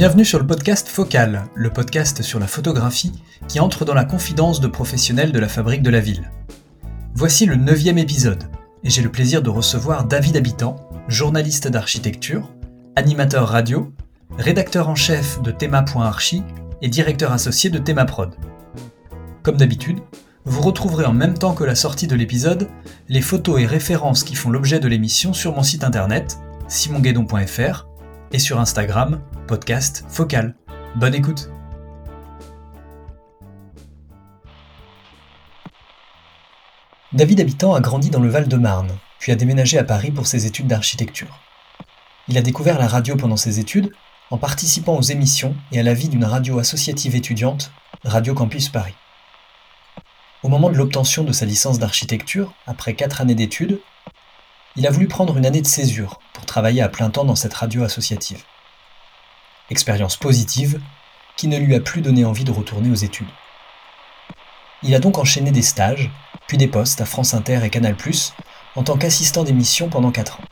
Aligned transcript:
Bienvenue 0.00 0.24
sur 0.24 0.38
le 0.38 0.46
podcast 0.46 0.88
Focal, 0.88 1.44
le 1.54 1.68
podcast 1.68 2.22
sur 2.22 2.40
la 2.40 2.46
photographie 2.46 3.12
qui 3.48 3.60
entre 3.60 3.84
dans 3.84 3.92
la 3.92 4.06
confidence 4.06 4.58
de 4.58 4.66
professionnels 4.66 5.30
de 5.30 5.38
la 5.38 5.46
fabrique 5.46 5.82
de 5.82 5.90
la 5.90 6.00
ville. 6.00 6.30
Voici 7.14 7.44
le 7.44 7.54
neuvième 7.56 7.98
épisode, 7.98 8.44
et 8.82 8.88
j'ai 8.88 9.02
le 9.02 9.12
plaisir 9.12 9.42
de 9.42 9.50
recevoir 9.50 10.04
David 10.04 10.38
Habitant, 10.38 10.76
journaliste 11.08 11.68
d'architecture, 11.68 12.48
animateur 12.96 13.46
radio, 13.46 13.92
rédacteur 14.38 14.88
en 14.88 14.94
chef 14.94 15.42
de 15.42 15.50
Thema.archi 15.50 16.44
et 16.80 16.88
directeur 16.88 17.32
associé 17.32 17.68
de 17.68 17.76
Themaprod. 17.76 18.36
Comme 19.42 19.58
d'habitude, 19.58 20.00
vous 20.46 20.62
retrouverez 20.62 21.04
en 21.04 21.12
même 21.12 21.36
temps 21.36 21.52
que 21.52 21.64
la 21.64 21.74
sortie 21.74 22.06
de 22.06 22.16
l'épisode 22.16 22.70
les 23.10 23.20
photos 23.20 23.60
et 23.60 23.66
références 23.66 24.24
qui 24.24 24.34
font 24.34 24.48
l'objet 24.48 24.80
de 24.80 24.88
l'émission 24.88 25.34
sur 25.34 25.54
mon 25.54 25.62
site 25.62 25.84
internet 25.84 26.38
simonguedon.fr 26.68 27.84
et 28.32 28.38
sur 28.38 28.60
Instagram, 28.60 29.20
podcast 29.50 30.04
Focal. 30.08 30.54
Bonne 30.94 31.12
écoute 31.12 31.50
David 37.12 37.40
Habitant 37.40 37.74
a 37.74 37.80
grandi 37.80 38.10
dans 38.10 38.20
le 38.20 38.28
Val-de-Marne, 38.28 38.96
puis 39.18 39.32
a 39.32 39.34
déménagé 39.34 39.76
à 39.76 39.82
Paris 39.82 40.12
pour 40.12 40.28
ses 40.28 40.46
études 40.46 40.68
d'architecture. 40.68 41.40
Il 42.28 42.38
a 42.38 42.42
découvert 42.42 42.78
la 42.78 42.86
radio 42.86 43.16
pendant 43.16 43.36
ses 43.36 43.58
études 43.58 43.90
en 44.30 44.38
participant 44.38 44.96
aux 44.96 45.02
émissions 45.02 45.56
et 45.72 45.80
à 45.80 45.82
la 45.82 45.94
vie 45.94 46.08
d'une 46.08 46.24
radio 46.24 46.60
associative 46.60 47.16
étudiante, 47.16 47.72
Radio 48.04 48.34
Campus 48.34 48.68
Paris. 48.68 48.94
Au 50.44 50.48
moment 50.48 50.70
de 50.70 50.76
l'obtention 50.76 51.24
de 51.24 51.32
sa 51.32 51.44
licence 51.44 51.80
d'architecture, 51.80 52.54
après 52.68 52.94
quatre 52.94 53.20
années 53.20 53.34
d'études, 53.34 53.80
il 54.76 54.86
a 54.86 54.92
voulu 54.92 55.08
prendre 55.08 55.36
une 55.36 55.46
année 55.46 55.60
de 55.60 55.66
césure 55.66 56.20
pour 56.34 56.46
travailler 56.46 56.82
à 56.82 56.88
plein 56.88 57.10
temps 57.10 57.24
dans 57.24 57.34
cette 57.34 57.54
radio 57.54 57.82
associative. 57.82 58.44
Expérience 59.70 60.16
positive 60.16 60.80
qui 61.36 61.48
ne 61.48 61.56
lui 61.56 61.74
a 61.74 61.80
plus 61.80 62.02
donné 62.02 62.24
envie 62.24 62.44
de 62.44 62.50
retourner 62.50 62.90
aux 62.90 62.94
études. 62.94 63.28
Il 64.82 64.94
a 64.94 64.98
donc 64.98 65.18
enchaîné 65.18 65.50
des 65.50 65.62
stages, 65.62 66.10
puis 66.46 66.58
des 66.58 66.68
postes 66.68 67.00
à 67.00 67.06
France 67.06 67.34
Inter 67.34 67.60
et 67.64 67.70
Canal⁇ 67.70 67.94
en 68.76 68.82
tant 68.82 68.96
qu'assistant 68.96 69.44
d'émission 69.44 69.88
pendant 69.88 70.10
4 70.10 70.40
ans. 70.40 70.44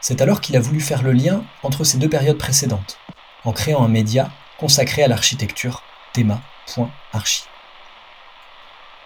C'est 0.00 0.20
alors 0.20 0.40
qu'il 0.40 0.56
a 0.56 0.60
voulu 0.60 0.80
faire 0.80 1.02
le 1.02 1.12
lien 1.12 1.42
entre 1.62 1.84
ces 1.84 1.98
deux 1.98 2.08
périodes 2.08 2.38
précédentes, 2.38 2.98
en 3.44 3.52
créant 3.52 3.82
un 3.82 3.88
média 3.88 4.30
consacré 4.58 5.02
à 5.02 5.08
l'architecture, 5.08 5.82
Théma.archi. 6.12 7.44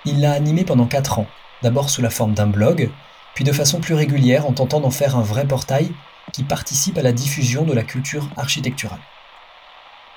Il 0.04 0.20
l'a 0.20 0.32
animé 0.32 0.64
pendant 0.64 0.86
4 0.86 1.20
ans, 1.20 1.26
d'abord 1.62 1.90
sous 1.90 2.02
la 2.02 2.10
forme 2.10 2.34
d'un 2.34 2.46
blog, 2.46 2.90
puis 3.34 3.44
de 3.44 3.52
façon 3.52 3.80
plus 3.80 3.94
régulière 3.94 4.46
en 4.46 4.52
tentant 4.52 4.80
d'en 4.80 4.90
faire 4.90 5.16
un 5.16 5.22
vrai 5.22 5.46
portail 5.46 5.92
qui 6.32 6.44
participe 6.44 6.98
à 6.98 7.02
la 7.02 7.12
diffusion 7.12 7.64
de 7.64 7.72
la 7.72 7.82
culture 7.82 8.28
architecturale. 8.36 9.00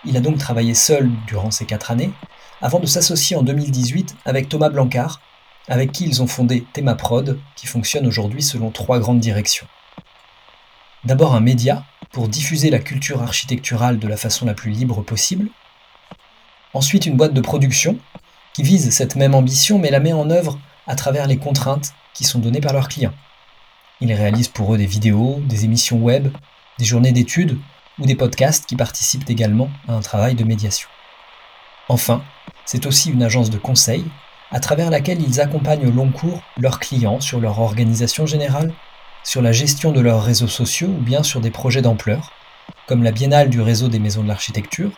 Il 0.06 0.18
a 0.18 0.22
donc 0.22 0.38
travaillé 0.38 0.76
seul 0.76 1.10
durant 1.28 1.52
ces 1.52 1.66
quatre 1.66 1.92
années, 1.92 2.12
avant 2.62 2.80
de 2.80 2.86
s'associer 2.86 3.36
en 3.36 3.44
2018 3.44 4.16
avec 4.26 4.50
Thomas 4.50 4.70
Blancard, 4.70 5.20
avec 5.68 5.92
qui 5.92 6.06
ils 6.06 6.22
ont 6.22 6.28
fondé 6.28 6.66
Themaprod, 6.74 7.40
qui 7.56 7.68
fonctionne 7.68 8.06
aujourd'hui 8.06 8.44
selon 8.44 8.70
trois 8.70 9.00
grandes 9.00 9.20
directions. 9.20 9.68
D'abord 11.04 11.36
un 11.36 11.40
média, 11.40 11.84
pour 12.12 12.28
diffuser 12.28 12.70
la 12.70 12.80
culture 12.80 13.22
architecturale 13.22 14.00
de 14.00 14.08
la 14.08 14.16
façon 14.16 14.46
la 14.46 14.54
plus 14.54 14.72
libre 14.72 15.02
possible. 15.02 15.50
Ensuite 16.74 17.06
une 17.06 17.18
boîte 17.18 17.34
de 17.34 17.42
production, 17.42 17.98
qui 18.54 18.64
vise 18.64 18.90
cette 18.92 19.16
même 19.16 19.36
ambition 19.36 19.80
mais 19.80 19.92
la 19.92 20.00
met 20.00 20.14
en 20.14 20.30
œuvre 20.30 20.58
à 20.88 20.96
travers 20.96 21.28
les 21.28 21.38
contraintes 21.38 21.94
qui 22.14 22.24
sont 22.24 22.40
données 22.40 22.62
par 22.62 22.74
leurs 22.74 22.88
clients. 22.88 23.14
Ils 24.02 24.14
réalisent 24.14 24.50
pour 24.50 24.74
eux 24.74 24.78
des 24.78 24.86
vidéos, 24.86 25.42
des 25.46 25.66
émissions 25.66 25.98
web, 25.98 26.28
des 26.80 26.86
journées 26.86 27.14
d'études 27.14 27.58
ou 28.00 28.06
des 28.06 28.16
podcasts 28.16 28.66
qui 28.66 28.76
participent 28.76 29.30
également 29.30 29.70
à 29.88 29.94
un 29.94 30.02
travail 30.02 30.36
de 30.36 30.44
médiation. 30.44 30.90
Enfin, 31.88 32.24
c'est 32.66 32.86
aussi 32.86 33.12
une 33.12 33.24
agence 33.24 33.50
de 33.50 33.58
conseil 33.58 34.04
à 34.52 34.60
travers 34.60 34.90
laquelle 34.90 35.22
ils 35.22 35.40
accompagnent 35.40 35.88
au 35.88 35.92
long 35.92 36.10
cours 36.10 36.42
leurs 36.58 36.80
clients 36.80 37.20
sur 37.20 37.40
leur 37.40 37.60
organisation 37.60 38.26
générale, 38.26 38.74
sur 39.24 39.42
la 39.42 39.52
gestion 39.52 39.92
de 39.92 40.02
leurs 40.02 40.24
réseaux 40.24 40.48
sociaux 40.48 40.90
ou 40.90 41.02
bien 41.02 41.24
sur 41.24 41.42
des 41.42 41.52
projets 41.52 41.82
d'ampleur, 41.82 42.32
comme 42.88 43.04
la 43.04 43.12
Biennale 43.12 43.50
du 43.50 43.62
réseau 43.62 43.88
des 43.88 44.00
maisons 44.00 44.24
de 44.24 44.28
l'architecture 44.28 44.92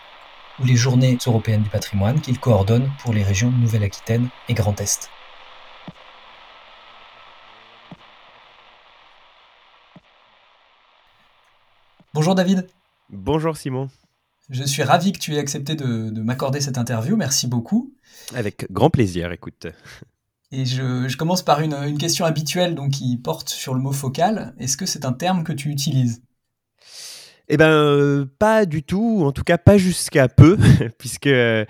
ou 0.60 0.66
les 0.66 0.76
Journées 0.76 1.18
européennes 1.26 1.64
du 1.64 1.70
patrimoine 1.70 2.20
qu'ils 2.20 2.40
coordonnent 2.40 2.92
pour 3.00 3.14
les 3.14 3.24
régions 3.24 3.52
Nouvelle-Aquitaine 3.52 4.30
et 4.50 4.54
Grand 4.54 4.80
Est. 4.82 5.10
Bonjour 12.18 12.34
David. 12.34 12.66
Bonjour 13.12 13.56
Simon. 13.56 13.90
Je 14.50 14.64
suis 14.64 14.82
ravi 14.82 15.12
que 15.12 15.20
tu 15.20 15.36
aies 15.36 15.38
accepté 15.38 15.76
de, 15.76 16.10
m'accorder 16.20 16.62
cette 16.62 16.80
interview. 16.80 17.16
Merci 17.16 17.46
beaucoup. 17.46 17.94
Avec 18.34 18.66
grand 18.72 18.90
plaisir, 18.90 19.32
écoute. 19.32 19.68
Et 20.52 20.66
je, 20.66 21.16
commence 21.16 21.44
par 21.44 21.62
une, 21.62 21.76
une, 21.76 22.00
question 22.00 22.26
habituelle 22.26 22.74
donc, 22.74 22.94
qui 22.94 23.18
porte 23.18 23.50
sur 23.50 23.76
le 23.76 23.82
mot 23.82 23.92
focal. 23.92 24.56
Est-ce 24.58 24.78
que 24.78 24.88
c'est 24.88 25.06
un 25.06 25.14
terme 25.14 25.44
que 25.44 25.54
tu 25.54 25.70
utilises? 25.70 26.24
Eh 27.50 27.56
ben, 27.56 27.70
euh, 27.70 28.26
pas 28.40 28.66
du 28.66 28.84
tout, 28.84 29.22
en 29.24 29.32
tout 29.32 29.44
cas 29.44 29.58
pas 29.58 29.78
jusqu'à 29.78 30.28
peu, 30.28 30.58
puisque 30.98 31.28
euh, 31.28 31.66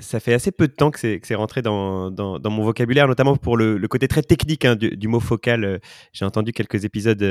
ça 0.00 0.20
fait 0.20 0.34
assez 0.34 0.52
peu 0.52 0.68
de 0.68 0.72
temps 0.72 0.92
que 0.92 0.98
c'est 1.00 1.34
rentré 1.34 1.62
dans, 1.62 2.10
mon 2.12 2.62
vocabulaire, 2.62 3.08
notamment 3.08 3.36
pour 3.36 3.56
le, 3.56 3.78
côté 3.88 4.06
très 4.06 4.22
technique 4.22 4.64
hein, 4.64 4.76
du, 4.76 5.08
mot 5.08 5.18
focal. 5.18 5.64
Euh, 5.64 5.78
j'ai 6.12 6.24
entendu 6.24 6.52
quelques 6.52 6.84
épisodes 6.84 7.22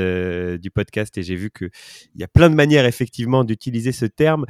du 0.60 0.70
podcast 0.70 1.16
et 1.16 1.22
j'ai 1.22 1.36
vu 1.36 1.50
qu'il 1.50 1.70
y 2.16 2.24
a 2.24 2.28
plein 2.28 2.50
de 2.50 2.54
manières 2.54 2.84
effectivement 2.84 3.44
d'utiliser 3.44 3.92
ce 3.92 4.04
terme. 4.04 4.44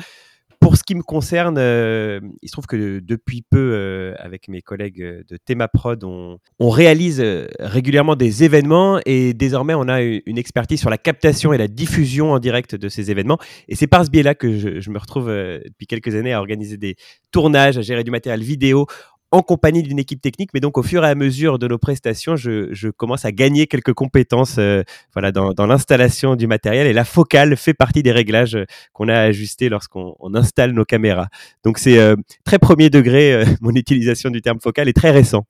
Pour 0.60 0.76
ce 0.76 0.82
qui 0.82 0.94
me 0.96 1.02
concerne, 1.02 1.56
euh, 1.58 2.20
il 2.42 2.48
se 2.48 2.52
trouve 2.52 2.66
que 2.66 2.98
depuis 2.98 3.42
peu, 3.42 3.72
euh, 3.74 4.14
avec 4.18 4.48
mes 4.48 4.60
collègues 4.60 5.02
euh, 5.02 5.22
de 5.28 5.36
Themaprod, 5.36 6.02
on, 6.02 6.38
on 6.58 6.68
réalise 6.68 7.24
régulièrement 7.60 8.16
des 8.16 8.42
événements 8.42 9.00
et 9.06 9.34
désormais 9.34 9.74
on 9.74 9.88
a 9.88 10.02
une 10.02 10.36
expertise 10.36 10.80
sur 10.80 10.90
la 10.90 10.98
captation 10.98 11.52
et 11.52 11.58
la 11.58 11.68
diffusion 11.68 12.32
en 12.32 12.40
direct 12.40 12.74
de 12.74 12.88
ces 12.88 13.10
événements. 13.10 13.38
Et 13.68 13.76
c'est 13.76 13.86
par 13.86 14.04
ce 14.04 14.10
biais-là 14.10 14.34
que 14.34 14.80
je 14.80 14.90
me 14.90 14.98
retrouve 14.98 15.26
depuis 15.26 15.86
quelques 15.86 16.14
années 16.14 16.32
à 16.32 16.40
organiser 16.40 16.76
des 16.76 16.96
tournages, 17.30 17.78
à 17.78 17.82
gérer 17.82 18.02
du 18.02 18.10
matériel 18.10 18.42
vidéo 18.42 18.86
en 19.30 19.42
compagnie 19.42 19.82
d'une 19.82 19.98
équipe 19.98 20.22
technique, 20.22 20.50
mais 20.54 20.60
donc 20.60 20.78
au 20.78 20.82
fur 20.82 21.04
et 21.04 21.08
à 21.08 21.14
mesure 21.14 21.58
de 21.58 21.68
nos 21.68 21.78
prestations, 21.78 22.36
je, 22.36 22.90
commence 22.90 23.24
à 23.24 23.32
gagner 23.32 23.66
quelques 23.66 23.92
compétences 23.92 24.56
euh, 24.58 24.82
voilà, 25.12 25.32
dans, 25.32 25.66
l'installation 25.66 26.34
du 26.34 26.46
matériel 26.46 26.86
et 26.86 26.92
la 26.92 27.04
focale 27.04 27.56
fait 27.56 27.74
partie 27.74 28.02
des 28.02 28.12
réglages 28.12 28.56
euh, 28.56 28.64
qu'on 28.92 29.08
a 29.08 29.18
ajustés 29.18 29.68
lorsqu'on 29.68 30.14
installe 30.34 30.72
nos 30.72 30.84
caméras. 30.84 31.28
Donc 31.62 31.78
c'est 31.78 31.98
euh, 31.98 32.16
très 32.44 32.58
premier 32.58 32.88
degré, 32.88 33.44
mon 33.60 33.74
utilisation 33.74 34.30
du 34.30 34.40
terme 34.40 34.60
focal 34.60 34.88
est 34.88 34.94
très 34.94 35.10
récent. 35.10 35.44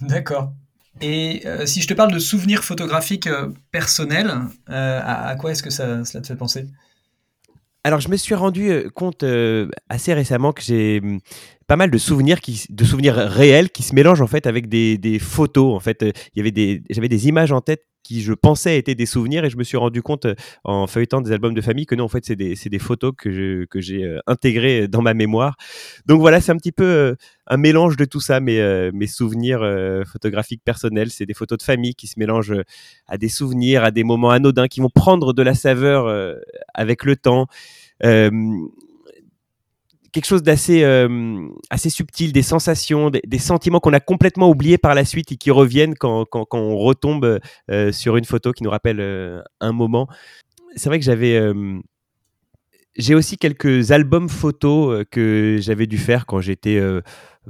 D'accord. 0.00 0.52
Et 1.00 1.42
si 1.64 1.82
je 1.82 1.88
te 1.88 1.94
parle 1.94 2.12
de 2.12 2.20
souvenirs 2.20 2.62
photographiques 2.62 3.28
personnels, 3.72 4.32
à, 4.68 5.34
quoi 5.40 5.50
est-ce 5.50 5.62
que 5.64 5.70
ça, 5.70 6.04
cela 6.04 6.22
te 6.22 6.28
fait 6.28 6.36
penser? 6.36 6.66
Alors, 7.82 8.00
je 8.00 8.08
me 8.08 8.16
suis 8.16 8.36
rendu 8.36 8.88
compte 8.94 9.24
assez 9.88 10.14
récemment 10.14 10.52
que 10.52 10.62
j'ai 10.62 11.02
pas 11.66 11.76
mal 11.76 11.90
de 11.90 11.98
souvenirs 11.98 12.40
qui, 12.40 12.66
de 12.68 12.84
souvenirs 12.84 13.14
réels 13.16 13.70
qui 13.70 13.82
se 13.82 13.94
mélangent 13.94 14.22
en 14.22 14.26
fait 14.26 14.46
avec 14.46 14.68
des, 14.68 14.98
des 14.98 15.18
photos. 15.18 15.74
En 15.74 15.80
fait, 15.80 16.02
il 16.02 16.38
y 16.38 16.40
avait 16.40 16.50
des, 16.50 16.82
j'avais 16.90 17.08
des 17.08 17.28
images 17.28 17.52
en 17.52 17.60
tête 17.60 17.84
qui 18.02 18.20
je 18.20 18.34
pensais 18.34 18.76
étaient 18.78 18.94
des 18.94 19.06
souvenirs 19.06 19.46
et 19.46 19.50
je 19.50 19.56
me 19.56 19.64
suis 19.64 19.78
rendu 19.78 20.02
compte 20.02 20.26
en 20.62 20.86
feuilletant 20.86 21.22
des 21.22 21.32
albums 21.32 21.54
de 21.54 21.62
famille 21.62 21.86
que 21.86 21.94
non 21.94 22.04
en 22.04 22.08
fait 22.08 22.22
c'est 22.26 22.36
des, 22.36 22.54
des 22.54 22.78
photos 22.78 23.12
que, 23.16 23.64
que 23.64 23.80
j'ai 23.80 24.04
euh, 24.04 24.18
intégrées 24.26 24.88
dans 24.88 25.00
ma 25.00 25.14
mémoire. 25.14 25.56
Donc 26.04 26.20
voilà 26.20 26.42
c'est 26.42 26.52
un 26.52 26.56
petit 26.58 26.70
peu 26.70 27.16
un 27.46 27.56
mélange 27.56 27.96
de 27.96 28.04
tout 28.04 28.20
ça 28.20 28.40
mes, 28.40 28.90
mes 28.92 29.06
souvenirs 29.06 29.60
photographiques 30.06 30.62
personnels. 30.64 31.10
C'est 31.10 31.26
des 31.26 31.34
photos 31.34 31.58
de 31.58 31.62
famille 31.62 31.94
qui 31.94 32.06
se 32.06 32.18
mélangent 32.18 32.54
à 33.06 33.16
des 33.16 33.30
souvenirs 33.30 33.84
à 33.84 33.90
des 33.90 34.04
moments 34.04 34.30
anodins 34.30 34.68
qui 34.68 34.80
vont 34.80 34.90
prendre 34.90 35.32
de 35.32 35.42
la 35.42 35.54
saveur 35.54 36.36
avec 36.74 37.04
le 37.04 37.16
temps 37.16 37.46
quelque 40.14 40.26
chose 40.26 40.44
d'assez 40.44 40.84
euh, 40.84 41.48
assez 41.70 41.90
subtil, 41.90 42.32
des 42.32 42.42
sensations, 42.42 43.10
des, 43.10 43.38
sentiments 43.38 43.80
qu'on 43.80 43.92
a 43.92 44.00
complètement 44.00 44.48
oubliés 44.48 44.78
par 44.78 44.94
la 44.94 45.04
suite 45.04 45.32
et 45.32 45.36
qui 45.36 45.50
reviennent 45.50 45.96
quand, 45.96 46.24
quand, 46.24 46.46
on 46.52 46.78
retombe 46.78 47.40
euh, 47.70 47.92
sur 47.92 48.16
une 48.16 48.24
photo 48.24 48.52
qui 48.52 48.62
nous 48.62 48.70
rappelle 48.70 49.00
euh, 49.00 49.42
un 49.60 49.72
moment. 49.72 50.06
C'est 50.76 50.88
vrai 50.88 51.00
que 51.00 51.04
j'avais 51.04 51.38
j'ai 52.96 53.14
aussi 53.14 53.36
quelques 53.36 53.90
albums 53.90 54.28
photos 54.28 55.04
que 55.10 55.58
j'avais 55.60 55.86
dû 55.86 55.98
faire 55.98 56.26
quand 56.26 56.40
j'étais 56.40 56.80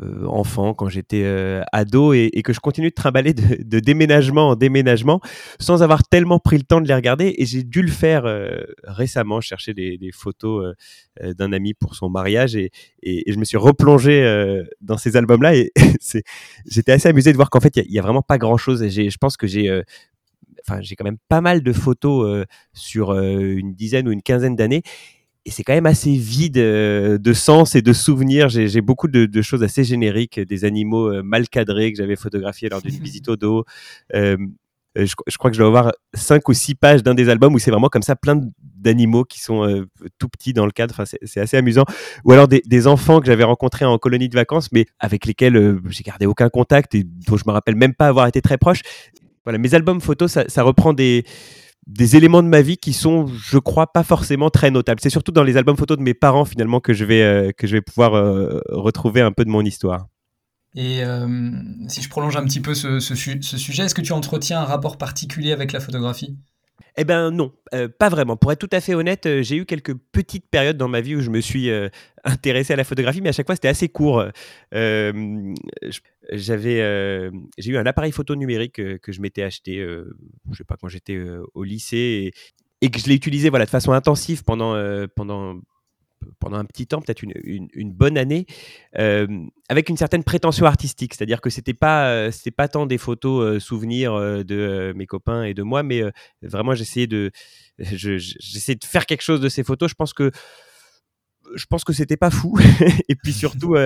euh, 0.02 0.26
enfant, 0.26 0.74
quand 0.74 0.88
j'étais 0.88 1.22
euh, 1.24 1.62
ado, 1.70 2.14
et, 2.14 2.30
que 2.42 2.52
je 2.52 2.58
continue 2.58 2.88
de 2.88 2.94
trimballer 2.94 3.32
de, 3.32 3.78
déménagement 3.78 4.48
en 4.48 4.56
déménagement 4.56 5.20
sans 5.60 5.84
avoir 5.84 6.02
tellement 6.02 6.40
pris 6.40 6.56
le 6.56 6.64
temps 6.64 6.80
de 6.80 6.88
les 6.88 6.94
regarder. 6.94 7.32
Et 7.38 7.46
j'ai 7.46 7.62
dû 7.62 7.80
le 7.80 7.92
faire 7.92 8.26
euh, 8.26 8.64
récemment, 8.82 9.40
chercher 9.40 9.72
des, 9.72 10.10
photos 10.12 10.74
d'un 11.22 11.52
ami 11.52 11.74
pour 11.74 11.94
son 11.94 12.10
mariage, 12.10 12.56
et, 12.56 12.72
je 13.04 13.36
me 13.36 13.44
suis 13.44 13.56
replongé 13.56 14.64
dans 14.80 14.98
ces 14.98 15.16
albums-là. 15.16 15.54
Et 15.54 15.72
j'étais 16.66 16.92
assez 16.92 17.08
amusé 17.08 17.30
de 17.30 17.36
voir 17.36 17.50
qu'en 17.50 17.60
fait, 17.60 17.76
il 17.76 17.90
n'y 17.90 17.98
a, 17.98 18.02
vraiment 18.02 18.22
pas 18.22 18.38
grand-chose. 18.38 18.84
Je 18.88 19.16
pense 19.16 19.36
que 19.36 19.46
j'ai 19.46 19.82
enfin 20.66 20.80
j'ai 20.80 20.96
quand 20.96 21.04
même 21.04 21.18
pas 21.28 21.40
mal 21.40 21.62
de 21.62 21.72
photos 21.72 22.46
sur 22.72 23.12
une 23.12 23.74
dizaine 23.74 24.08
ou 24.08 24.12
une 24.12 24.22
quinzaine 24.22 24.56
d'années 24.56 24.82
et 25.46 25.50
c'est 25.50 25.62
quand 25.62 25.74
même 25.74 25.86
assez 25.86 26.16
vide 26.16 26.54
de 26.54 27.32
sens 27.32 27.74
et 27.74 27.82
de 27.82 27.92
souvenirs. 27.92 28.48
J'ai 28.48 28.80
beaucoup 28.80 29.08
de, 29.08 29.42
choses 29.42 29.62
assez 29.62 29.84
génériques, 29.84 30.40
des 30.40 30.64
animaux 30.64 31.22
mal 31.22 31.48
cadrés 31.48 31.92
que 31.92 31.98
j'avais 31.98 32.16
photographiés 32.16 32.68
lors 32.68 32.80
d'une 32.80 32.94
visite 33.02 33.28
au 33.28 33.36
dos. 33.36 33.64
Je, 34.12 34.36
je, 35.26 35.38
crois 35.38 35.50
que 35.50 35.56
je 35.56 35.60
dois 35.60 35.68
avoir 35.68 35.92
cinq 36.14 36.48
ou 36.48 36.52
six 36.52 36.76
pages 36.76 37.02
d'un 37.02 37.14
des 37.14 37.28
albums 37.28 37.52
où 37.54 37.58
c'est 37.58 37.72
vraiment 37.72 37.88
comme 37.88 38.02
ça, 38.02 38.14
plein 38.14 38.40
d'animaux 38.76 39.24
qui 39.24 39.40
sont 39.40 39.84
tout 40.18 40.28
petits 40.28 40.52
dans 40.52 40.66
le 40.66 40.72
cadre. 40.72 40.94
Enfin, 40.96 41.04
c'est 41.22 41.40
assez 41.40 41.56
amusant. 41.56 41.84
Ou 42.24 42.32
alors 42.32 42.48
des, 42.48 42.62
des 42.64 42.86
enfants 42.86 43.20
que 43.20 43.26
j'avais 43.26 43.44
rencontrés 43.44 43.84
en 43.84 43.98
colonie 43.98 44.28
de 44.28 44.36
vacances, 44.36 44.70
mais 44.72 44.86
avec 44.98 45.26
lesquels 45.26 45.80
j'ai 45.88 46.04
gardé 46.04 46.26
aucun 46.26 46.48
contact 46.48 46.94
et 46.94 47.04
dont 47.04 47.36
je 47.36 47.44
me 47.46 47.52
rappelle 47.52 47.76
même 47.76 47.94
pas 47.94 48.06
avoir 48.06 48.26
été 48.26 48.40
très 48.40 48.56
proche. 48.56 48.80
Voilà, 49.44 49.58
mes 49.58 49.74
albums 49.74 50.00
photos, 50.00 50.32
ça, 50.32 50.44
ça 50.48 50.62
reprend 50.62 50.94
des 50.94 51.24
des 51.86 52.16
éléments 52.16 52.42
de 52.42 52.48
ma 52.48 52.62
vie 52.62 52.76
qui 52.76 52.92
sont, 52.92 53.26
je 53.26 53.58
crois, 53.58 53.92
pas 53.92 54.02
forcément 54.02 54.50
très 54.50 54.70
notables. 54.70 55.00
C'est 55.00 55.10
surtout 55.10 55.32
dans 55.32 55.42
les 55.42 55.56
albums 55.56 55.76
photos 55.76 55.98
de 55.98 56.02
mes 56.02 56.14
parents 56.14 56.44
finalement 56.44 56.80
que 56.80 56.92
je 56.92 57.04
vais, 57.04 57.22
euh, 57.22 57.52
que 57.52 57.66
je 57.66 57.72
vais 57.72 57.82
pouvoir 57.82 58.14
euh, 58.14 58.60
retrouver 58.68 59.20
un 59.20 59.32
peu 59.32 59.44
de 59.44 59.50
mon 59.50 59.62
histoire. 59.62 60.06
Et 60.74 61.04
euh, 61.04 61.50
si 61.88 62.02
je 62.02 62.08
prolonge 62.08 62.36
un 62.36 62.44
petit 62.44 62.60
peu 62.60 62.74
ce, 62.74 62.98
ce 62.98 63.14
sujet, 63.14 63.84
est-ce 63.84 63.94
que 63.94 64.00
tu 64.00 64.12
entretiens 64.12 64.60
un 64.60 64.64
rapport 64.64 64.98
particulier 64.98 65.52
avec 65.52 65.72
la 65.72 65.80
photographie? 65.80 66.36
Eh 66.96 67.04
ben 67.04 67.30
non, 67.30 67.52
euh, 67.74 67.88
pas 67.88 68.08
vraiment. 68.08 68.36
Pour 68.36 68.52
être 68.52 68.60
tout 68.60 68.68
à 68.72 68.80
fait 68.80 68.94
honnête, 68.94 69.26
euh, 69.26 69.42
j'ai 69.42 69.56
eu 69.56 69.64
quelques 69.66 69.94
petites 70.12 70.48
périodes 70.48 70.76
dans 70.76 70.86
ma 70.86 71.00
vie 71.00 71.16
où 71.16 71.20
je 71.20 71.30
me 71.30 71.40
suis 71.40 71.68
euh, 71.70 71.88
intéressé 72.24 72.72
à 72.72 72.76
la 72.76 72.84
photographie, 72.84 73.20
mais 73.20 73.30
à 73.30 73.32
chaque 73.32 73.46
fois 73.46 73.56
c'était 73.56 73.68
assez 73.68 73.88
court. 73.88 74.24
j'avais, 76.32 77.30
j'ai 77.58 77.70
eu 77.70 77.76
un 77.76 77.86
appareil 77.86 78.12
photo 78.12 78.36
numérique 78.36 78.74
que 78.74 79.12
je 79.12 79.20
m'étais 79.20 79.42
acheté, 79.42 79.78
je 79.78 80.56
sais 80.56 80.64
pas 80.64 80.76
quand 80.80 80.88
j'étais 80.88 81.20
au 81.54 81.64
lycée, 81.64 82.32
et, 82.80 82.86
et, 82.86 82.90
que 82.90 82.98
je 82.98 83.06
l'ai 83.06 83.14
utilisé 83.14 83.50
voilà 83.50 83.64
de 83.64 83.70
façon 83.70 83.92
intensive 83.92 84.44
pendant 84.44 84.74
pendant 85.14 85.60
pendant 86.38 86.58
un 86.58 86.64
petit 86.64 86.86
temps, 86.86 87.00
peut-être 87.00 87.22
une, 87.22 87.92
bonne 87.92 88.18
année, 88.18 88.46
euh, 88.98 89.26
avec 89.68 89.88
une 89.88 89.96
certaine 89.96 90.24
prétention 90.24 90.66
artistique. 90.66 91.14
C'est-à-dire 91.14 91.40
que 91.40 91.50
c'était 91.50 91.74
pas 91.74 92.08
euh, 92.08 92.30
pas 92.56 92.68
tant 92.68 92.86
des 92.86 92.98
photos 92.98 93.42
euh, 93.42 93.60
souvenirs 93.60 94.14
de 94.44 94.92
mes 94.96 95.06
copains 95.06 95.44
et 95.44 95.54
de 95.54 95.62
moi, 95.62 95.82
mais 95.82 96.02
vraiment 96.42 96.74
j'essayais 96.74 97.06
de 97.06 97.30
de 97.78 98.84
faire 98.84 99.06
quelque 99.06 99.22
chose 99.22 99.40
de 99.40 99.48
ces 99.48 99.64
photos. 99.64 99.90
Je 99.90 99.94
pense 99.94 100.12
que 100.12 100.30
je 101.56 101.66
pense 101.66 101.84
que 101.84 101.92
c'était 101.92 102.16
pas 102.16 102.30
fou. 102.30 102.58
et 103.08 103.16
puis 103.16 103.32
surtout, 103.32 103.76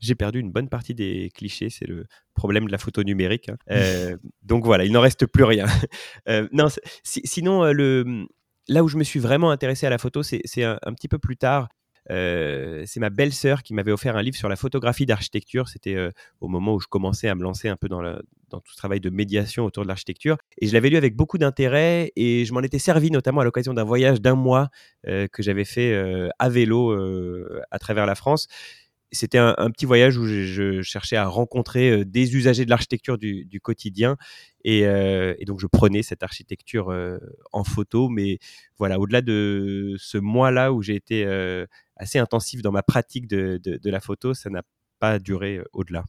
j'ai 0.00 0.14
perdu 0.14 0.40
une 0.40 0.50
bonne 0.50 0.68
partie 0.68 0.94
des 0.94 1.30
clichés. 1.34 1.68
C'est 1.68 1.86
le 1.86 2.06
problème 2.34 2.66
de 2.66 2.72
la 2.72 2.78
photo 2.78 3.02
numérique. 3.02 3.50
Hein. 3.68 4.16
donc 4.42 4.64
voilà, 4.64 4.84
il 4.84 4.92
n'en 4.92 5.02
reste 5.02 5.26
plus 5.26 5.44
rien. 5.44 5.66
non, 6.52 6.68
sinon, 7.04 7.70
le, 7.72 8.26
là 8.68 8.82
où 8.82 8.88
je 8.88 8.96
me 8.96 9.04
suis 9.04 9.20
vraiment 9.20 9.50
intéressé 9.50 9.86
à 9.86 9.90
la 9.90 9.98
photo, 9.98 10.22
c'est 10.22 10.62
un, 10.62 10.78
un, 10.82 10.94
petit 10.94 11.08
peu 11.08 11.18
plus 11.18 11.36
tard. 11.36 11.68
Euh, 12.10 12.82
c'est 12.86 13.00
ma 13.00 13.10
belle-sœur 13.10 13.62
qui 13.62 13.74
m'avait 13.74 13.92
offert 13.92 14.16
un 14.16 14.22
livre 14.22 14.36
sur 14.36 14.48
la 14.48 14.56
photographie 14.56 15.06
d'architecture. 15.06 15.68
C'était 15.68 15.94
euh, 15.94 16.10
au 16.40 16.48
moment 16.48 16.74
où 16.74 16.80
je 16.80 16.86
commençais 16.86 17.28
à 17.28 17.34
me 17.34 17.42
lancer 17.42 17.68
un 17.68 17.76
peu 17.76 17.88
dans, 17.88 18.02
tout 18.50 18.72
ce 18.72 18.76
travail 18.76 19.00
de 19.00 19.10
médiation 19.10 19.64
autour 19.64 19.84
de 19.84 19.88
l'architecture. 19.88 20.36
Et 20.58 20.66
je 20.66 20.72
l'avais 20.72 20.90
lu 20.90 20.96
avec 20.96 21.16
beaucoup 21.16 21.38
d'intérêt 21.38 22.12
et 22.16 22.44
je 22.44 22.52
m'en 22.52 22.60
étais 22.60 22.78
servi 22.78 23.10
notamment 23.10 23.40
à 23.40 23.44
l'occasion 23.44 23.72
d'un 23.72 23.84
voyage 23.84 24.20
d'un 24.20 24.34
mois 24.34 24.68
euh, 25.06 25.26
que 25.28 25.42
j'avais 25.42 25.64
fait 25.64 25.92
à 26.38 26.48
vélo 26.48 26.92
à 27.70 27.78
travers 27.78 28.06
la 28.06 28.14
France 28.14 28.48
c'était 29.14 29.36
un, 29.36 29.70
petit 29.70 29.84
voyage 29.84 30.16
où 30.16 30.26
je, 30.26 30.80
cherchais 30.80 31.16
à 31.16 31.26
rencontrer 31.26 32.02
des 32.06 32.34
usagers 32.34 32.64
de 32.64 32.70
l'architecture 32.70 33.18
du, 33.18 33.60
quotidien. 33.60 34.16
Et, 34.64 34.86
donc, 35.46 35.60
je 35.60 35.66
prenais 35.66 36.02
cette 36.02 36.22
architecture 36.22 36.90
en 37.52 37.62
photo. 37.62 38.08
Mais 38.08 38.38
voilà, 38.78 38.98
au-delà 38.98 39.20
de 39.20 39.96
ce 39.98 40.16
mois-là 40.16 40.72
où 40.72 40.80
j'ai 40.80 40.94
été 40.94 41.26
assez 42.02 42.18
intensif 42.18 42.62
dans 42.62 42.72
ma 42.72 42.82
pratique 42.82 43.26
de, 43.26 43.60
la 43.84 44.00
photo, 44.00 44.34
ça 44.34 44.50
n'a 44.50 44.62
pas 44.98 45.18
duré 45.18 45.60
au-delà. 45.72 46.04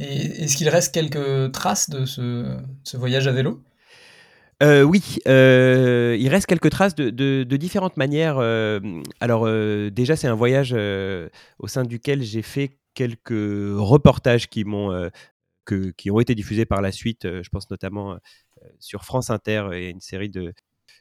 Et 0.00 0.44
est-ce 0.44 0.56
qu'il 0.56 0.68
reste 0.68 0.94
quelques 0.94 1.52
traces 1.52 1.90
de 1.90 2.06
ce 2.06 2.96
voyage 2.96 3.28
à 3.28 3.32
vélo? 3.32 3.62
Euh, 4.62 4.82
oui, 4.82 5.18
euh, 5.26 6.16
il 6.18 6.28
reste 6.28 6.46
quelques 6.46 6.70
traces 6.70 6.94
de, 6.94 7.42
différentes 7.56 7.96
manières. 7.96 8.38
Euh, 8.38 8.80
alors 9.20 9.46
déjà, 9.90 10.14
c'est 10.14 10.28
un 10.28 10.34
voyage 10.34 10.72
au 10.72 11.66
sein 11.66 11.84
duquel 11.84 12.22
j'ai 12.22 12.42
fait 12.42 12.78
quelques 12.94 13.30
reportages 13.30 14.48
qui 14.48 14.64
m'ont 14.64 15.10
qui 15.96 16.10
ont 16.10 16.20
été 16.20 16.34
diffusés 16.34 16.64
par 16.64 16.80
la 16.82 16.92
suite. 16.92 17.22
je 17.24 17.48
pense 17.48 17.70
notamment 17.70 18.18
sur 18.78 19.04
France 19.04 19.30
Inter 19.30 19.70
et 19.72 19.90
une 19.90 20.00
série 20.00 20.30
de. 20.30 20.52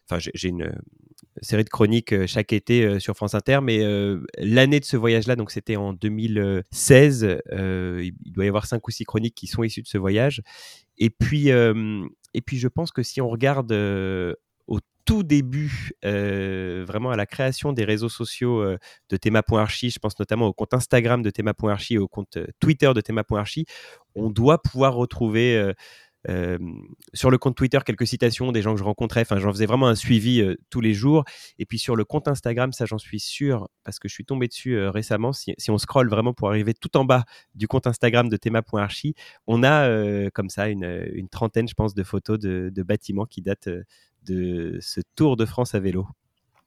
Enfin, 0.10 0.20
j'ai 0.34 0.50
une 0.50 0.74
série 1.42 1.64
de 1.64 1.70
chroniques 1.70 2.26
chaque 2.26 2.54
été 2.54 3.00
sur 3.00 3.16
France 3.16 3.36
Inter, 3.36 3.60
mais 3.62 3.80
l'année 4.38 4.80
de 4.80 4.86
ce 4.86 4.98
voyage-là, 4.98 5.36
donc 5.36 5.52
c'était 5.52 5.76
en 5.76 5.94
2016. 5.94 7.40
il 7.52 8.14
doit 8.26 8.46
y 8.46 8.48
avoir 8.48 8.66
cinq 8.66 8.88
ou 8.88 8.92
six 8.92 9.06
chroniques 9.06 9.36
qui 9.36 9.48
sont 9.48 9.64
issues 9.64 9.82
de 9.82 9.88
ce 9.88 9.98
voyage. 9.98 10.42
Et 10.98 11.10
puis, 11.10 11.50
et 11.50 12.42
puis 12.46 12.58
je 12.58 12.68
pense 12.68 12.92
que 12.92 13.04
si 13.04 13.22
on 13.22 13.30
regarde 13.30 13.72
au 13.72 14.80
tout 15.06 15.24
début, 15.24 15.92
vraiment 16.04 17.12
à 17.12 17.16
la 17.16 17.26
création 17.26 17.74
des 17.74 17.86
réseaux 17.86 18.10
sociaux 18.10 18.64
de 19.10 19.18
Thema.archi, 19.18 19.90
je 19.90 20.00
pense 20.00 20.20
notamment 20.20 20.48
au 20.48 20.54
compte 20.54 20.74
Instagram 20.74 21.22
de 21.22 21.30
Thema.archi 21.30 21.96
et 21.96 21.98
au 21.98 22.08
compte 22.08 22.38
Twitter 22.60 22.92
de 22.94 23.02
Thema.archi, 23.02 23.66
on 24.16 24.30
doit 24.30 24.62
pouvoir 24.62 24.96
retrouver 24.96 25.74
sur 27.14 27.32
le 27.32 27.38
compte 27.38 27.56
Twitter, 27.56 27.80
quelques 27.86 28.08
citations 28.08 28.52
des 28.52 28.62
gens 28.62 28.74
que 28.74 28.80
je 28.80 28.84
rencontrais. 28.84 29.22
Enfin, 29.22 29.40
j'en 29.40 29.52
faisais 29.52 29.66
vraiment 29.66 29.88
un 29.88 29.96
suivi 29.96 30.44
tous 30.70 30.82
les 30.82 30.94
jours. 30.94 31.24
Et 31.58 31.66
puis 31.66 31.80
sur 31.80 31.96
le 31.96 32.06
compte 32.06 32.28
Instagram, 32.28 32.72
ça 32.74 32.86
j'en 32.86 32.98
suis 32.98 33.20
sûr, 33.20 33.70
parce 33.84 34.00
que 34.00 34.08
je 34.08 34.14
suis 34.14 34.26
tombé 34.26 34.48
dessus 34.48 34.80
récemment. 34.88 35.34
Si, 35.34 35.54
on 35.70 35.78
scrolle 35.78 36.10
vraiment 36.10 36.34
pour 36.34 36.50
arriver 36.50 36.74
tout 36.74 36.96
en 36.98 37.06
bas 37.06 37.26
du 37.56 37.68
compte 37.68 37.88
Instagram 37.88 38.30
de 38.30 38.38
thema.archi, 38.38 39.16
on 39.48 39.64
a 39.64 40.30
comme 40.32 40.50
ça 40.50 40.68
une, 40.70 41.28
trentaine, 41.30 41.68
je 41.68 41.74
pense, 41.74 41.94
de 41.94 42.04
photos 42.04 42.40
de, 42.40 42.84
bâtiments 42.84 43.26
qui 43.26 43.42
datent 43.42 43.70
de 44.26 44.78
ce 44.82 45.02
Tour 45.16 45.38
de 45.38 45.46
France 45.46 45.76
à 45.76 45.80
vélo. 45.80 46.08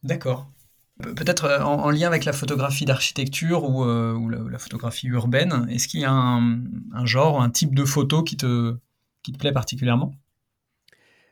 D'accord. 0.03 0.51
Peut-être 0.99 1.61
en, 1.63 1.91
lien 1.91 2.07
avec 2.07 2.25
la 2.25 2.33
photographie 2.33 2.85
d'architecture 2.85 3.65
ou, 3.69 4.29
la, 4.29 4.59
photographie 4.59 5.09
urbaine, 5.09 5.67
est-ce 5.71 5.89
qu'il 5.89 6.01
y 6.01 6.05
a 6.05 6.13
un 6.13 7.05
genre, 7.05 7.41
un 7.43 7.51
type 7.51 7.75
de 7.75 7.85
photo 7.85 8.23
qui 8.23 8.37
te, 8.37 8.77
qui 9.25 9.33
te 9.33 9.39
plaît 9.39 9.53
particulièrement? 9.53 10.13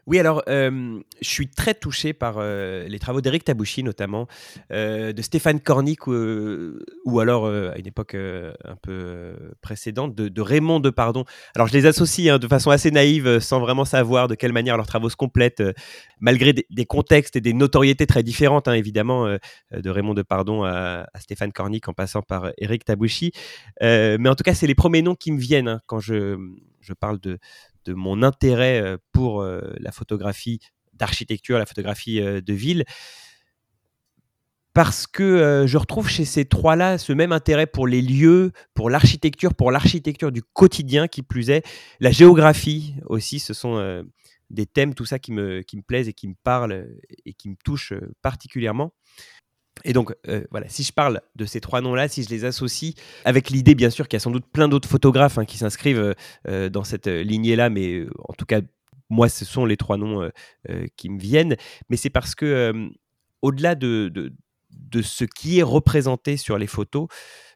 Oui, 0.08 0.18
alors 0.18 0.42
je 0.48 1.02
suis 1.20 1.48
très 1.48 1.74
touché 1.74 2.12
par 2.12 2.42
les 2.42 2.98
travaux 2.98 3.20
d'Éric 3.20 3.44
Tabouchi 3.44 3.84
notamment, 3.84 4.26
de 4.70 5.14
Stéphane 5.22 5.60
Cornic 5.60 6.08
ou, 6.08 7.20
alors 7.20 7.46
à 7.46 7.78
une 7.78 7.86
époque 7.86 8.16
un 8.16 8.76
peu 8.82 9.36
précédente 9.60 10.16
de, 10.16 10.40
Raymond 10.40 10.80
Depardon. 10.80 11.24
Alors 11.54 11.68
je 11.68 11.74
les 11.74 11.86
associe 11.86 12.34
hein, 12.34 12.40
de 12.40 12.48
façon 12.48 12.70
assez 12.70 12.90
naïve 12.90 13.38
sans 13.38 13.60
vraiment 13.60 13.84
savoir 13.84 14.26
de 14.26 14.34
quelle 14.34 14.52
manière 14.52 14.76
leurs 14.76 14.88
travaux 14.88 15.08
se 15.08 15.14
complètent, 15.14 15.62
malgré 16.18 16.52
des, 16.52 16.86
contextes 16.86 17.36
et 17.36 17.40
des 17.40 17.52
notoriétés 17.52 18.08
très 18.08 18.24
différentes 18.24 18.66
hein, 18.66 18.74
évidemment 18.74 19.36
de 19.70 19.90
Raymond 19.90 20.14
Depardon 20.14 20.64
à, 20.64 21.06
à 21.14 21.20
Stéphane 21.20 21.52
Cornic 21.52 21.88
en 21.88 21.92
passant 21.92 22.22
par 22.22 22.50
Éric 22.58 22.84
Tabouchi. 22.84 23.30
mais 23.80 24.28
en 24.28 24.34
tout 24.34 24.42
cas 24.42 24.54
c'est 24.54 24.66
les 24.66 24.74
premiers 24.74 25.02
noms 25.02 25.14
qui 25.14 25.30
me 25.30 25.38
viennent 25.38 25.68
hein, 25.68 25.80
quand 25.86 26.00
je, 26.00 26.36
je 26.80 26.92
parle 26.92 27.20
de, 27.20 27.38
de 27.84 27.94
mon 27.94 28.22
intérêt 28.22 28.96
pour 29.12 29.42
la 29.44 29.92
photographie 29.92 30.60
d'architecture, 30.92 31.58
la 31.58 31.66
photographie 31.66 32.20
de 32.20 32.52
ville, 32.52 32.84
parce 34.74 35.06
que 35.06 35.64
je 35.66 35.76
retrouve 35.76 36.08
chez 36.08 36.24
ces 36.24 36.44
trois-là 36.44 36.98
ce 36.98 37.12
même 37.12 37.32
intérêt 37.32 37.66
pour 37.66 37.86
les 37.86 38.02
lieux, 38.02 38.52
pour 38.74 38.88
l'architecture, 38.88 39.54
pour 39.54 39.70
l'architecture 39.70 40.32
du 40.32 40.42
quotidien 40.42 41.08
qui 41.08 41.22
plus 41.22 41.50
est, 41.50 41.62
la 42.00 42.10
géographie 42.10 42.94
aussi, 43.06 43.38
ce 43.38 43.54
sont 43.54 44.04
des 44.50 44.66
thèmes, 44.66 44.94
tout 44.94 45.06
ça 45.06 45.18
qui 45.18 45.32
me, 45.32 45.62
qui 45.62 45.76
me 45.76 45.82
plaisent 45.82 46.08
et 46.08 46.12
qui 46.12 46.28
me 46.28 46.34
parlent 46.42 46.86
et 47.24 47.32
qui 47.32 47.48
me 47.48 47.56
touchent 47.64 47.94
particulièrement. 48.20 48.92
Et 49.84 49.92
donc, 49.92 50.14
euh, 50.28 50.44
voilà, 50.50 50.68
si 50.68 50.82
je 50.82 50.92
parle 50.92 51.20
de 51.34 51.44
ces 51.44 51.60
trois 51.60 51.80
noms-là, 51.80 52.08
si 52.08 52.22
je 52.22 52.28
les 52.28 52.44
associe 52.44 52.94
avec 53.24 53.50
l'idée, 53.50 53.74
bien 53.74 53.90
sûr, 53.90 54.06
qu'il 54.06 54.16
y 54.16 54.18
a 54.18 54.20
sans 54.20 54.30
doute 54.30 54.46
plein 54.52 54.68
d'autres 54.68 54.88
photographes 54.88 55.38
hein, 55.38 55.44
qui 55.44 55.58
s'inscrivent 55.58 55.98
euh, 55.98 56.14
euh, 56.48 56.68
dans 56.68 56.84
cette 56.84 57.06
lignée-là, 57.06 57.70
mais 57.70 58.06
en 58.28 58.32
tout 58.34 58.46
cas, 58.46 58.60
moi, 59.10 59.28
ce 59.28 59.44
sont 59.44 59.66
les 59.66 59.76
trois 59.76 59.98
noms 59.98 60.30
qui 60.96 61.10
me 61.10 61.20
viennent. 61.20 61.56
Mais 61.90 61.98
c'est 61.98 62.08
parce 62.08 62.34
que, 62.34 62.72
au-delà 63.42 63.74
de, 63.74 64.10
de, 64.10 65.02
ce 65.02 65.24
qui 65.24 65.58
est 65.58 65.62
représenté 65.62 66.38
sur 66.38 66.56
les 66.56 66.66
photos, 66.66 67.08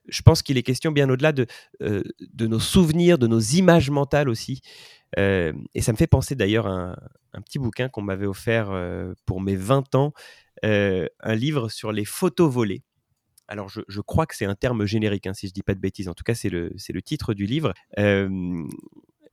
je 0.07 0.21
pense 0.21 0.43
qu'il 0.43 0.59
est 0.59 0.63
question 0.63 0.93
bien 0.93 1.09
au-delà 1.09 1.33
de, 1.33 1.47
de 1.81 2.47
nos 2.47 2.61
souvenirs, 2.61 3.17
de 3.17 3.27
nos 3.27 3.41
images 3.41 3.89
mentales 3.89 4.29
aussi. 4.29 4.61
et 5.17 5.81
ça 5.81 5.93
me 5.93 5.97
fait 5.97 6.07
penser 6.07 6.35
d'ailleurs 6.35 6.67
à 6.67 6.95
un, 7.33 7.41
petit 7.41 7.59
bouquin 7.59 7.89
qu'on 7.89 8.03
m'avait 8.03 8.27
offert 8.27 8.71
pour 9.25 9.41
mes 9.41 9.57
20 9.57 9.95
ans 9.95 10.13
un 10.63 11.35
livre 11.35 11.69
sur 11.69 11.93
les 11.93 12.05
photos 12.05 12.53
volées. 12.53 12.83
Alors, 13.49 13.69
je, 13.69 14.01
crois 14.01 14.27
que 14.27 14.35
c'est 14.35 14.45
un 14.45 14.57
terme 14.57 14.87
générique, 14.87 15.27
hein, 15.27 15.35
si 15.35 15.47
je 15.47 15.53
dis 15.53 15.63
pas 15.63 15.75
de 15.75 15.81
bêtises. 15.81 16.09
En 16.09 16.15
tout 16.15 16.25
cas, 16.25 16.35
c'est 16.35 16.49
le, 16.49 16.73
le 16.89 17.03
titre 17.03 17.33
du 17.33 17.47
livre. 17.47 17.73
Euh, 17.99 18.65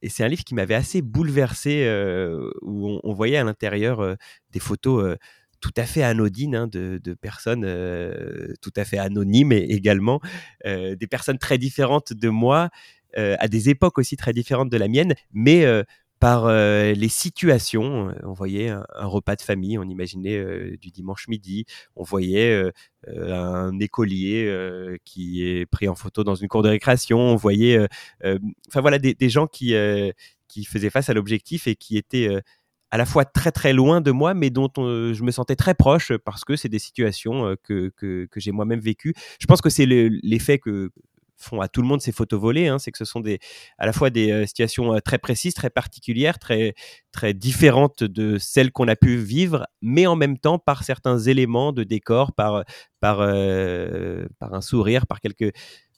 et 0.01 0.09
c'est 0.09 0.23
un 0.23 0.27
livre 0.27 0.43
qui 0.43 0.53
m'avait 0.53 0.75
assez 0.75 1.01
bouleversé, 1.01 1.85
euh, 1.85 2.51
où 2.61 2.99
on, 3.03 3.13
voyait 3.13 3.37
à 3.37 3.43
l'intérieur 3.43 4.17
des 4.51 4.59
photos 4.59 5.17
tout 5.61 5.71
à 5.77 5.85
fait 5.85 6.03
anodines, 6.03 6.55
hein, 6.55 6.67
de, 6.67 7.13
personnes 7.13 7.65
tout 8.61 8.73
à 8.75 8.85
fait 8.85 8.97
anonymes 8.97 9.53
également, 9.53 10.19
des 10.65 11.07
personnes 11.09 11.37
très 11.37 11.57
différentes 11.57 12.11
de 12.11 12.27
moi, 12.27 12.69
à 13.15 13.47
des 13.47 13.69
époques 13.69 13.97
aussi 13.97 14.17
très 14.17 14.33
différentes 14.33 14.69
de 14.69 14.77
la 14.77 14.89
mienne, 14.89 15.15
mais 15.31 15.65
par 16.23 16.49
les 16.49 17.09
situations. 17.09 18.13
On 18.23 18.31
voyait 18.31 18.69
un, 18.69 18.85
repas 19.05 19.35
de 19.35 19.41
famille, 19.41 19.77
on 19.77 19.83
imaginait 19.83 20.77
du 20.77 20.89
dimanche 20.89 21.27
midi, 21.27 21.65
on 21.97 22.03
voyait 22.03 22.71
un 23.07 23.77
écolier 23.79 24.49
qui 25.03 25.45
est 25.45 25.65
pris 25.65 25.89
en 25.89 25.95
photo 25.95 26.23
dans 26.23 26.35
une 26.35 26.47
cour 26.47 26.63
de 26.63 26.69
récréation, 26.69 27.19
on 27.19 27.35
voyait, 27.35 27.77
enfin 28.23 28.79
voilà, 28.79 28.99
des, 28.99 29.29
gens 29.29 29.47
qui, 29.47 29.75
qui 30.47 30.63
faisaient 30.63 30.89
face 30.89 31.09
à 31.09 31.13
l'objectif 31.13 31.67
et 31.67 31.75
qui 31.75 31.97
étaient 31.97 32.29
à 32.89 32.97
la 32.97 33.05
fois 33.05 33.25
très 33.25 33.51
très 33.51 33.73
loin 33.73 33.99
de 33.99 34.11
moi, 34.11 34.33
mais 34.33 34.49
dont 34.49 34.71
je 34.77 35.23
me 35.23 35.31
sentais 35.31 35.57
très 35.57 35.73
proche 35.73 36.15
parce 36.15 36.45
que 36.45 36.55
c'est 36.55 36.69
des 36.69 36.79
situations 36.79 37.57
que, 37.63 37.91
que 37.97 38.27
j'ai 38.37 38.53
moi-même 38.53 38.79
vécues. 38.79 39.13
Je 39.41 39.45
pense 39.45 39.59
que 39.59 39.69
c'est 39.69 39.85
l'effet 39.85 40.57
que, 40.57 40.89
font 41.37 41.61
à 41.61 41.67
tout 41.67 41.81
le 41.81 41.87
monde 41.87 42.01
ces 42.01 42.11
photos 42.11 42.39
volées, 42.39 42.67
hein, 42.67 42.79
c'est 42.79 42.91
que 42.91 42.97
ce 42.97 43.05
sont 43.05 43.19
des, 43.19 43.39
à 43.77 43.85
la 43.85 43.93
fois 43.93 44.09
des 44.09 44.31
euh, 44.31 44.45
situations 44.45 44.93
euh, 44.93 44.99
très 44.99 45.17
précises, 45.17 45.53
très 45.53 45.69
particulières, 45.69 46.39
très, 46.39 46.73
très 47.11 47.33
différentes 47.33 48.03
de 48.03 48.37
celles 48.37 48.71
qu'on 48.71 48.87
a 48.87 48.95
pu 48.95 49.17
vivre, 49.17 49.67
mais 49.81 50.07
en 50.07 50.15
même 50.15 50.37
temps 50.37 50.59
par 50.59 50.83
certains 50.83 51.19
éléments 51.19 51.73
de 51.73 51.83
décor, 51.83 52.33
par, 52.33 52.63
par, 52.99 53.19
euh, 53.21 54.25
par 54.39 54.53
un 54.53 54.61
sourire, 54.61 55.07
par 55.07 55.19
quelque, 55.19 55.51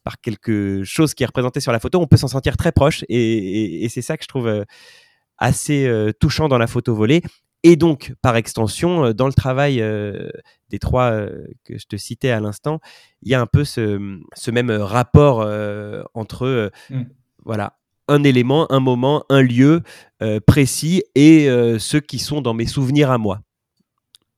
par 0.04 0.20
quelque 0.20 0.84
chose 0.84 1.13
qui 1.13 1.24
est 1.24 1.27
représenté 1.27 1.60
sur 1.60 1.72
la 1.72 1.80
photo, 1.80 2.00
on 2.00 2.08
peut 2.08 2.18
s'en 2.18 2.27
sentir 2.27 2.58
très 2.58 2.72
proche. 2.72 3.04
Et, 3.10 3.88
c'est 3.89 4.01
ça 4.01 4.18
que 4.18 4.24
je 4.24 4.27
trouve 4.27 4.65
assez 5.38 5.89
touchant 6.20 6.48
dans 6.48 6.60
la 6.60 6.68
photo 6.68 6.94
volée. 6.94 7.24
Et 7.67 7.77
donc, 7.77 8.13
par 8.22 8.36
extension, 8.36 9.12
dans 9.13 9.25
le 9.25 9.34
travail 9.34 9.84
des 10.69 10.77
trois 10.77 11.25
que 11.63 11.79
je 11.79 11.88
te 11.88 11.98
citais 11.98 12.29
à 12.29 12.39
l'instant, 12.39 12.79
il 13.24 13.31
y 13.31 13.34
a 13.34 13.41
un 13.41 13.48
peu 13.48 13.63
ce, 13.63 14.51
même 14.51 14.69
rapport 14.69 15.39
entre 16.13 16.72
mmh. 16.91 17.01
voilà, 17.43 17.79
un 18.07 18.24
élément, 18.24 18.72
un 18.72 18.79
moment, 18.79 19.24
un 19.29 19.41
lieu 19.41 19.81
précis 20.45 21.01
et 21.15 21.50
ceux 21.79 22.01
qui 22.01 22.19
sont 22.19 22.39
dans 22.39 22.53
mes 22.53 22.67
souvenirs 22.67 23.10
à 23.10 23.17
moi. 23.17 23.41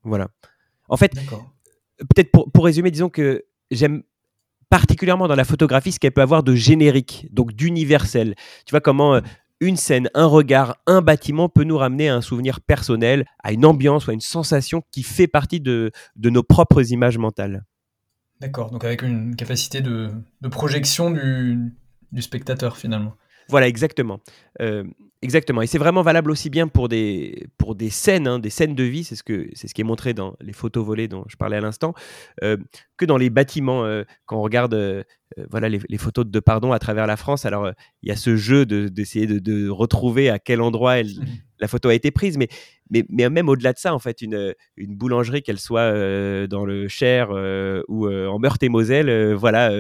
Voilà. 0.04 0.30
En 0.88 0.96
fait, 0.96 1.12
peut-être 1.98 2.32
pour, 2.32 2.50
pour 2.50 2.64
résumer, 2.64 2.92
disons 2.92 3.10
que 3.10 3.44
j'aime 3.72 4.04
particulièrement 4.70 5.28
dans 5.28 5.36
la 5.36 5.44
photographie 5.44 5.92
ce 5.92 6.00
qu'elle 6.00 6.14
peut 6.14 6.22
avoir 6.22 6.44
de 6.44 6.56
générique, 6.56 7.28
donc 7.32 7.52
d'universel. 7.52 8.36
Tu 8.66 8.72
vois 8.72 8.80
comment 8.80 9.20
une 9.60 9.78
scène, 9.78 10.10
un 10.14 10.26
regard, 10.26 10.78
un 10.86 11.02
bâtiment 11.02 11.50
peut 11.50 11.64
nous 11.64 11.78
ramener 11.78 12.10
à 12.10 12.16
un 12.16 12.22
souvenir 12.22 12.62
personnel, 12.62 13.26
à 13.44 13.52
une 13.52 13.66
ambiance 13.66 14.08
ou 14.08 14.12
à 14.12 14.14
une 14.14 14.22
sensation 14.22 14.84
qui 14.92 15.04
fait 15.04 15.28
partie 15.28 15.60
de, 15.60 15.92
nos 16.24 16.44
propres 16.44 16.92
images 16.92 17.18
mentales. 17.18 17.66
D'accord, 18.40 18.70
donc 18.70 18.84
avec 18.84 19.02
une 19.02 19.36
capacité 19.36 19.82
de, 19.82 20.12
projection 20.52 21.12
du, 21.12 21.74
spectateur 22.20 22.78
finalement. 22.78 23.16
Voilà, 23.50 23.68
exactement. 23.68 24.20
Euh, 24.62 24.84
exactement. 25.22 25.62
Et 25.62 25.68
c'est 25.68 25.78
vraiment 25.78 26.02
valable 26.02 26.32
aussi 26.32 26.50
bien 26.50 26.68
pour 26.68 26.90
des, 26.90 27.48
pour 27.58 27.76
des 27.76 27.90
scènes, 27.90 28.28
hein, 28.28 28.40
des 28.40 28.50
scènes 28.50 28.76
de 28.76 28.84
vie, 28.84 29.04
c'est 29.04 29.16
ce, 29.16 29.24
que, 29.24 29.50
c'est 29.54 29.68
ce 29.68 29.74
qui 29.74 29.82
est 29.82 29.86
montré 29.86 30.14
dans 30.14 30.36
les 30.42 30.54
photos 30.54 30.86
volées 30.86 31.08
dont 31.08 31.24
je 31.28 31.36
parlais 31.38 31.58
à 31.58 31.62
l'instant, 31.62 31.94
euh, 32.44 32.58
que 32.98 33.06
dans 33.06 33.18
les 33.18 33.30
bâtiments. 33.30 33.86
Euh, 33.86 34.04
quand 34.26 34.38
on 34.38 34.42
regarde 34.42 35.06
voilà, 35.52 35.70
les, 35.70 35.98
photos 35.98 36.26
de 36.26 36.40
Pardon 36.40 36.72
à 36.72 36.80
travers 36.80 37.06
la 37.06 37.18
France, 37.18 37.46
alors 37.46 37.72
il 38.02 38.10
y 38.10 38.12
a 38.12 38.16
ce 38.16 38.36
jeu 38.36 38.66
d'essayer 38.66 39.28
de, 39.28 39.70
retrouver 39.70 40.30
à 40.30 40.40
quel 40.40 40.62
endroit 40.62 40.98
elle, 40.98 41.10
la 41.60 41.68
photo 41.68 41.90
a 41.90 41.94
été 41.94 42.12
prise, 42.12 42.38
mais, 42.38 42.48
mais, 42.90 43.06
mais 43.10 43.30
même 43.30 43.50
au-delà 43.50 43.74
de 43.74 43.78
ça, 43.78 43.94
en 43.94 44.00
fait, 44.00 44.22
une, 44.22 44.54
une 44.76 44.96
boulangerie, 44.96 45.42
qu'elle 45.42 45.60
soit 45.60 45.82
euh, 45.82 46.48
dans 46.48 46.66
le 46.66 46.88
Cher 46.88 47.30
euh, 47.32 47.82
ou 47.88 48.08
euh, 48.08 48.28
en 48.28 48.40
Meurthe-et-Moselle, 48.40 49.34
voilà, 49.34 49.72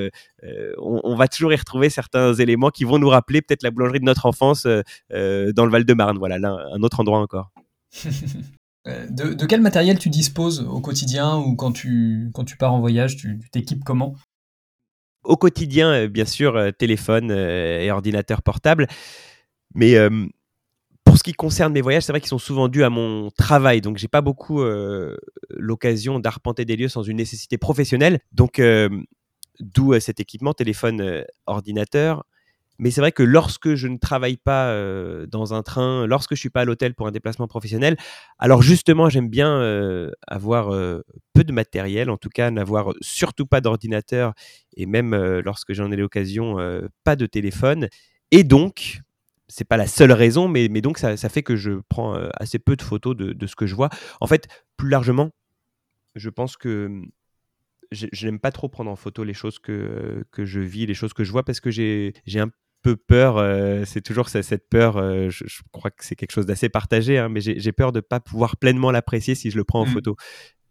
on, 0.77 1.15
va 1.15 1.27
toujours 1.27 1.53
y 1.53 1.55
retrouver 1.55 1.89
certains 1.89 2.33
éléments 2.33 2.69
qui 2.69 2.83
vont 2.83 2.99
nous 2.99 3.09
rappeler 3.09 3.41
peut-être 3.41 3.63
la 3.63 3.71
boulangerie 3.71 3.99
de 3.99 4.05
notre 4.05 4.25
enfance 4.25 4.65
dans 4.65 5.65
le 5.65 5.69
Val-de-Marne, 5.69 6.17
voilà, 6.17 6.39
là, 6.39 6.57
un 6.73 6.81
autre 6.83 6.99
endroit 6.99 7.19
encore. 7.19 7.51
de, 8.85 9.33
de, 9.33 9.45
quel 9.45 9.61
matériel 9.61 9.99
tu 9.99 10.09
disposes 10.09 10.61
au 10.61 10.79
quotidien 10.79 11.37
ou 11.37 11.55
quand 11.55 11.71
tu, 11.71 12.29
quand 12.33 12.45
tu 12.45 12.57
pars 12.57 12.73
en 12.73 12.79
voyage, 12.79 13.17
tu 13.17 13.39
t'équipes 13.51 13.83
comment? 13.83 14.15
Au 15.23 15.35
quotidien, 15.35 16.07
bien 16.07 16.25
sûr, 16.25 16.71
téléphone 16.77 17.31
et 17.31 17.91
ordinateur 17.91 18.41
portable. 18.41 18.87
Mais 19.75 19.95
ce 21.17 21.23
qui 21.23 21.33
concerne 21.33 21.73
mes 21.73 21.81
voyages, 21.81 22.03
c'est 22.03 22.11
vrai 22.11 22.21
qu'ils 22.21 22.29
sont 22.29 22.37
souvent 22.37 22.67
dus 22.67 22.83
à 22.83 22.89
mon 22.89 23.29
travail, 23.31 23.81
donc 23.81 23.97
j'ai 23.97 24.07
pas 24.07 24.21
beaucoup 24.21 24.61
euh, 24.61 25.17
l'occasion 25.49 26.19
d'arpenter 26.19 26.65
des 26.65 26.75
lieux 26.75 26.87
sans 26.87 27.03
une 27.03 27.17
nécessité 27.17 27.57
professionnelle. 27.57 28.19
Donc, 28.31 28.59
euh, 28.59 28.89
d'où 29.59 29.93
euh, 29.93 29.99
cet 29.99 30.19
équipement, 30.19 30.53
téléphone, 30.53 31.23
ordinateur. 31.45 32.25
Mais 32.79 32.91
c'est 32.91 33.01
vrai 33.01 33.11
que 33.11 33.23
lorsque 33.23 33.73
je 33.73 33.87
ne 33.87 33.97
travaille 33.97 34.37
pas 34.37 34.71
dans 35.25 35.55
un 35.55 35.63
train, 35.63 36.05
lorsque 36.05 36.35
je 36.35 36.39
suis 36.39 36.51
pas 36.51 36.61
à 36.61 36.65
l'hôtel 36.65 36.93
pour 36.93 37.07
un 37.07 37.11
déplacement 37.11 37.47
professionnel, 37.47 37.97
alors 38.37 38.61
justement, 38.61 39.09
j'aime 39.09 39.29
bien 39.29 40.11
avoir 40.27 40.69
peu 41.33 41.43
de 41.43 41.51
matériel, 41.51 42.11
en 42.11 42.17
tout 42.17 42.29
cas 42.29 42.51
n'avoir 42.51 42.93
surtout 43.01 43.47
pas 43.47 43.61
d'ordinateur, 43.61 44.33
et 44.75 44.85
même 44.85 45.15
lorsque 45.39 45.73
j'en 45.73 45.91
ai 45.91 45.95
l'occasion, 45.95 46.57
pas 47.03 47.15
de 47.15 47.25
téléphone. 47.25 47.87
Et 48.29 48.43
donc, 48.43 49.01
c'est 49.47 49.65
pas 49.65 49.77
la 49.77 49.87
seule 49.87 50.11
raison, 50.11 50.47
mais, 50.47 50.67
mais 50.69 50.81
donc 50.81 50.97
ça, 50.97 51.15
fait 51.29 51.43
que 51.43 51.55
je 51.55 51.79
prends 51.89 52.15
euh, 52.15 52.29
assez 52.35 52.59
peu 52.59 52.75
de 52.75 52.81
photos 52.81 53.15
de, 53.15 53.47
ce 53.47 53.55
que 53.55 53.65
je 53.65 53.75
vois. 53.75 53.89
En 54.19 54.27
fait, 54.27 54.47
plus 54.75 54.89
largement, 54.89 55.31
je 56.15 56.29
pense 56.29 56.57
que 56.57 56.87
hum, 56.87 57.09
je, 57.91 58.25
n'aime 58.25 58.39
pas 58.39 58.51
trop 58.51 58.67
prendre 58.67 58.91
en 58.91 58.95
photo 58.95 59.23
les 59.23 59.33
choses 59.33 59.59
que, 59.59 60.25
que 60.31 60.45
je 60.45 60.59
vis, 60.59 60.85
les 60.85 60.93
choses 60.93 61.13
que 61.13 61.23
je 61.23 61.31
vois, 61.31 61.43
parce 61.43 61.59
que 61.61 61.71
j'ai 61.71 62.13
un 62.35 62.49
peu 62.81 62.95
peur, 62.95 63.37
euh, 63.37 63.85
c'est 63.85 64.01
toujours 64.01 64.29
cette 64.29 64.69
peur, 64.69 64.97
euh, 64.97 65.29
je, 65.29 65.43
crois 65.71 65.91
que 65.91 66.05
c'est 66.05 66.15
quelque 66.15 66.31
chose 66.31 66.45
d'assez 66.45 66.69
partagé, 66.69 67.17
hein, 67.17 67.29
mais 67.29 67.39
j'ai 67.41 67.71
peur 67.71 67.91
de 67.91 67.99
ne 67.99 68.01
pas 68.01 68.19
pouvoir 68.19 68.57
pleinement 68.57 68.91
l'apprécier 68.91 69.35
si 69.35 69.49
je 69.51 69.57
le 69.57 69.63
prends 69.63 69.81
en 69.81 69.85
mmh. 69.85 69.93
photo. 69.93 70.15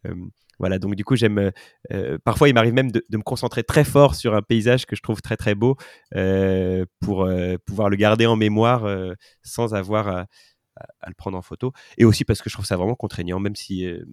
Hum, 0.06 0.30
voilà, 0.58 0.78
donc 0.78 0.94
du 0.94 1.04
coup, 1.04 1.16
j'aime. 1.16 1.38
Euh, 1.38 1.50
euh, 1.92 2.18
parfois, 2.24 2.48
il 2.48 2.54
m'arrive 2.54 2.72
même 2.72 2.90
de, 2.90 3.04
me 3.12 3.22
concentrer 3.22 3.62
très 3.62 3.84
fort 3.84 4.14
sur 4.14 4.34
un 4.34 4.42
paysage 4.42 4.86
que 4.86 4.96
je 4.96 5.02
trouve 5.02 5.20
très 5.22 5.36
très 5.36 5.54
beau 5.54 5.76
euh, 6.14 6.84
pour 7.00 7.28
pouvoir 7.66 7.88
le 7.90 7.96
garder 7.96 8.26
en 8.26 8.36
mémoire 8.36 8.86
sans 9.42 9.74
avoir 9.74 10.08
à, 10.08 10.26
le 11.06 11.14
prendre 11.14 11.38
en 11.38 11.42
photo. 11.42 11.72
Et 11.96 12.04
aussi 12.04 12.24
parce 12.24 12.42
que 12.42 12.50
je 12.50 12.54
trouve 12.54 12.66
ça 12.66 12.76
vraiment 12.76 12.94
contraignant, 12.94 13.40
même 13.40 13.56
si 13.56 13.86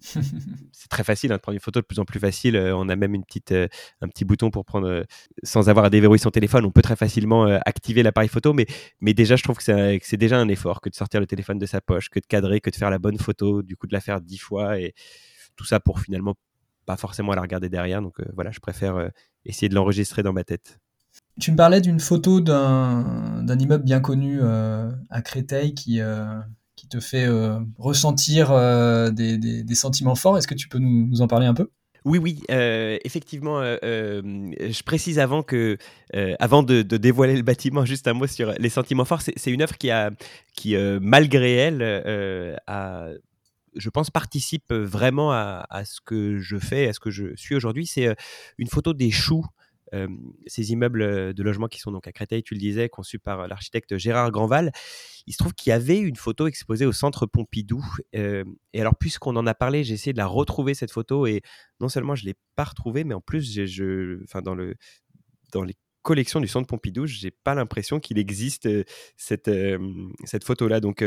c'est 0.72 0.88
très 0.88 1.04
facile 1.04 1.32
hein, 1.32 1.36
de 1.36 1.40
prendre 1.40 1.54
une 1.54 1.60
photo 1.60 1.80
de 1.80 1.84
plus 1.84 1.98
en 1.98 2.04
plus 2.04 2.18
facile. 2.18 2.56
on 2.56 2.88
a 2.88 2.96
même 2.96 3.14
une 3.14 3.24
petite, 3.24 3.52
un 3.52 4.08
petit 4.08 4.24
bouton 4.24 4.50
pour 4.50 4.64
prendre, 4.64 5.04
sans 5.42 5.68
avoir 5.68 5.86
à 5.86 5.90
déverrouiller 5.90 6.22
son 6.22 6.30
téléphone. 6.30 6.64
On 6.64 6.70
peut 6.70 6.82
très 6.82 6.96
facilement 6.96 7.44
activer 7.66 8.02
l'appareil 8.02 8.28
photo, 8.28 8.52
mais, 8.52 8.66
mais 9.00 9.12
déjà, 9.12 9.36
je 9.36 9.42
trouve 9.42 9.58
que 9.58 9.98
c'est 10.02 10.16
déjà 10.16 10.38
un 10.38 10.48
effort 10.48 10.80
que 10.80 10.88
de 10.88 10.94
sortir 10.94 11.20
le 11.20 11.26
téléphone 11.26 11.58
de 11.58 11.66
sa 11.66 11.80
poche, 11.80 12.08
que 12.08 12.20
de 12.20 12.26
cadrer, 12.26 12.60
que 12.60 12.70
de 12.70 12.76
faire 12.76 12.90
la 12.90 12.98
bonne 12.98 13.18
photo, 13.18 13.62
du 13.62 13.76
coup 13.76 13.86
de 13.86 13.92
la 13.92 14.00
faire 14.00 14.20
dix 14.20 14.38
fois. 14.38 14.78
Et 14.78 14.94
tout 15.56 15.64
ça 15.64 15.80
pour 15.80 16.00
finalement 16.00 16.34
pas 16.84 16.96
forcément 16.96 17.34
la 17.34 17.42
regarder 17.42 17.68
derrière. 17.68 18.02
Donc 18.02 18.20
euh, 18.20 18.24
voilà, 18.34 18.50
je 18.50 18.60
préfère 18.60 18.96
euh, 18.96 19.08
essayer 19.44 19.68
de 19.68 19.74
l'enregistrer 19.74 20.22
dans 20.22 20.32
ma 20.32 20.44
tête. 20.44 20.78
Tu 21.40 21.52
me 21.52 21.56
parlais 21.56 21.80
d'une 21.80 22.00
photo 22.00 22.40
d'un 22.40 23.58
immeuble 23.58 23.84
bien 23.84 24.00
connu 24.00 24.38
euh, 24.40 24.90
à 25.10 25.22
Créteil 25.22 25.74
qui, 25.74 26.00
qui 26.76 26.88
te 26.88 27.00
fait 27.00 27.28
ressentir 27.78 28.50
des, 29.12 29.74
sentiments 29.74 30.14
forts. 30.16 30.38
Est-ce 30.38 30.48
que 30.48 30.54
tu 30.54 30.68
peux 30.68 30.78
nous, 30.78 31.22
en 31.22 31.28
parler 31.28 31.46
un 31.46 31.54
peu? 31.54 31.70
Oui, 32.04 32.18
oui, 32.18 32.42
effectivement. 32.48 33.62
je 33.62 34.82
précise 34.82 35.20
avant 35.20 35.42
que, 35.44 35.76
avant 36.40 36.64
de, 36.64 36.82
dévoiler 36.82 37.36
le 37.36 37.42
bâtiment, 37.42 37.84
juste 37.84 38.08
un 38.08 38.14
mot 38.14 38.26
sur 38.26 38.52
les 38.58 38.68
sentiments 38.68 39.04
forts. 39.04 39.22
C'est 39.22 39.50
une 39.52 39.62
œuvre 39.62 39.76
qui 39.76 39.90
a, 39.90 40.10
qui 40.54 40.76
malgré 41.00 41.54
elle, 41.54 42.56
a 42.66 43.08
je 43.76 43.90
pense, 43.90 44.10
participe 44.10 44.72
vraiment 44.72 45.32
à, 45.32 45.84
ce 45.84 46.00
que 46.04 46.38
je 46.38 46.58
fais, 46.58 46.88
à 46.88 46.92
ce 46.92 47.00
que 47.00 47.10
je 47.10 47.34
suis 47.36 47.54
aujourd'hui. 47.54 47.86
C'est 47.86 48.14
une 48.58 48.68
photo 48.68 48.92
des 48.92 49.10
choux, 49.10 49.44
ces 50.46 50.72
immeubles 50.72 51.34
de 51.34 51.42
logement 51.42 51.68
qui 51.68 51.78
sont 51.78 51.92
donc 51.92 52.06
à 52.08 52.12
Créteil, 52.12 52.42
tu 52.42 52.54
le 52.54 52.60
disais, 52.60 52.88
conçus 52.88 53.18
par 53.18 53.46
l'architecte 53.46 53.96
Gérard 53.96 54.30
Grandval. 54.30 54.72
Il 55.26 55.32
se 55.32 55.38
trouve 55.38 55.54
qu'il 55.54 55.70
y 55.70 55.72
avait 55.72 55.98
une 55.98 56.16
photo 56.16 56.46
exposée 56.46 56.86
au 56.86 56.92
centre 56.92 57.26
Pompidou. 57.26 57.84
et 58.12 58.44
alors, 58.74 58.96
puisqu'on 58.96 59.36
en 59.36 59.46
a 59.46 59.54
parlé, 59.54 59.84
j'ai 59.84 59.94
essayé 59.94 60.12
de 60.12 60.18
la 60.18 60.26
retrouver, 60.26 60.74
cette 60.74 60.90
photo, 60.90 61.26
et 61.26 61.42
non 61.80 61.88
seulement 61.88 62.14
je 62.14 62.24
ne 62.24 62.30
l'ai 62.30 62.36
pas 62.56 62.64
retrouvée, 62.64 63.04
mais 63.04 63.14
en 63.14 63.20
plus, 63.20 63.64
je, 63.66 64.22
enfin, 64.24 64.42
dans, 64.42 64.54
le, 64.54 64.74
dans 65.52 65.62
les 65.62 65.74
collections 66.02 66.40
du 66.40 66.48
centre 66.48 66.66
Pompidou, 66.66 67.06
j'ai 67.06 67.30
pas 67.30 67.54
l'impression 67.54 68.00
qu'il 68.00 68.18
existe 68.18 68.68
cette, 69.16 69.50
cette 70.24 70.44
photo-là. 70.44 70.80
Donc, 70.80 71.04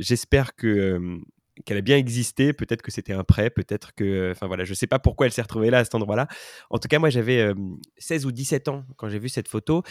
j'espère 0.00 0.54
que 0.54 1.20
qu'elle 1.64 1.78
a 1.78 1.82
bien 1.82 1.96
existé. 1.96 2.52
Peut-être 2.52 2.82
que 2.82 2.90
c'était 2.90 3.12
un 3.12 3.24
prêt, 3.24 3.50
peut-être 3.50 3.94
que. 3.94 4.30
Enfin 4.32 4.46
voilà, 4.46 4.64
je 4.64 4.70
ne 4.70 4.76
sais 4.76 4.86
pas 4.86 4.98
pourquoi 4.98 5.26
elle 5.26 5.32
s'est 5.32 5.42
retrouvée 5.42 5.70
là, 5.70 5.78
à 5.78 5.84
cet 5.84 5.94
endroit-là. 5.94 6.28
En 6.70 6.78
tout 6.78 6.88
cas, 6.88 6.98
moi, 6.98 7.10
j'avais 7.10 7.52
16 7.98 8.26
ou 8.26 8.32
17 8.32 8.68
ans 8.68 8.84
quand 8.96 9.08
j'ai 9.08 9.18
vu 9.18 9.28
cette 9.28 9.48
photo 9.48 9.82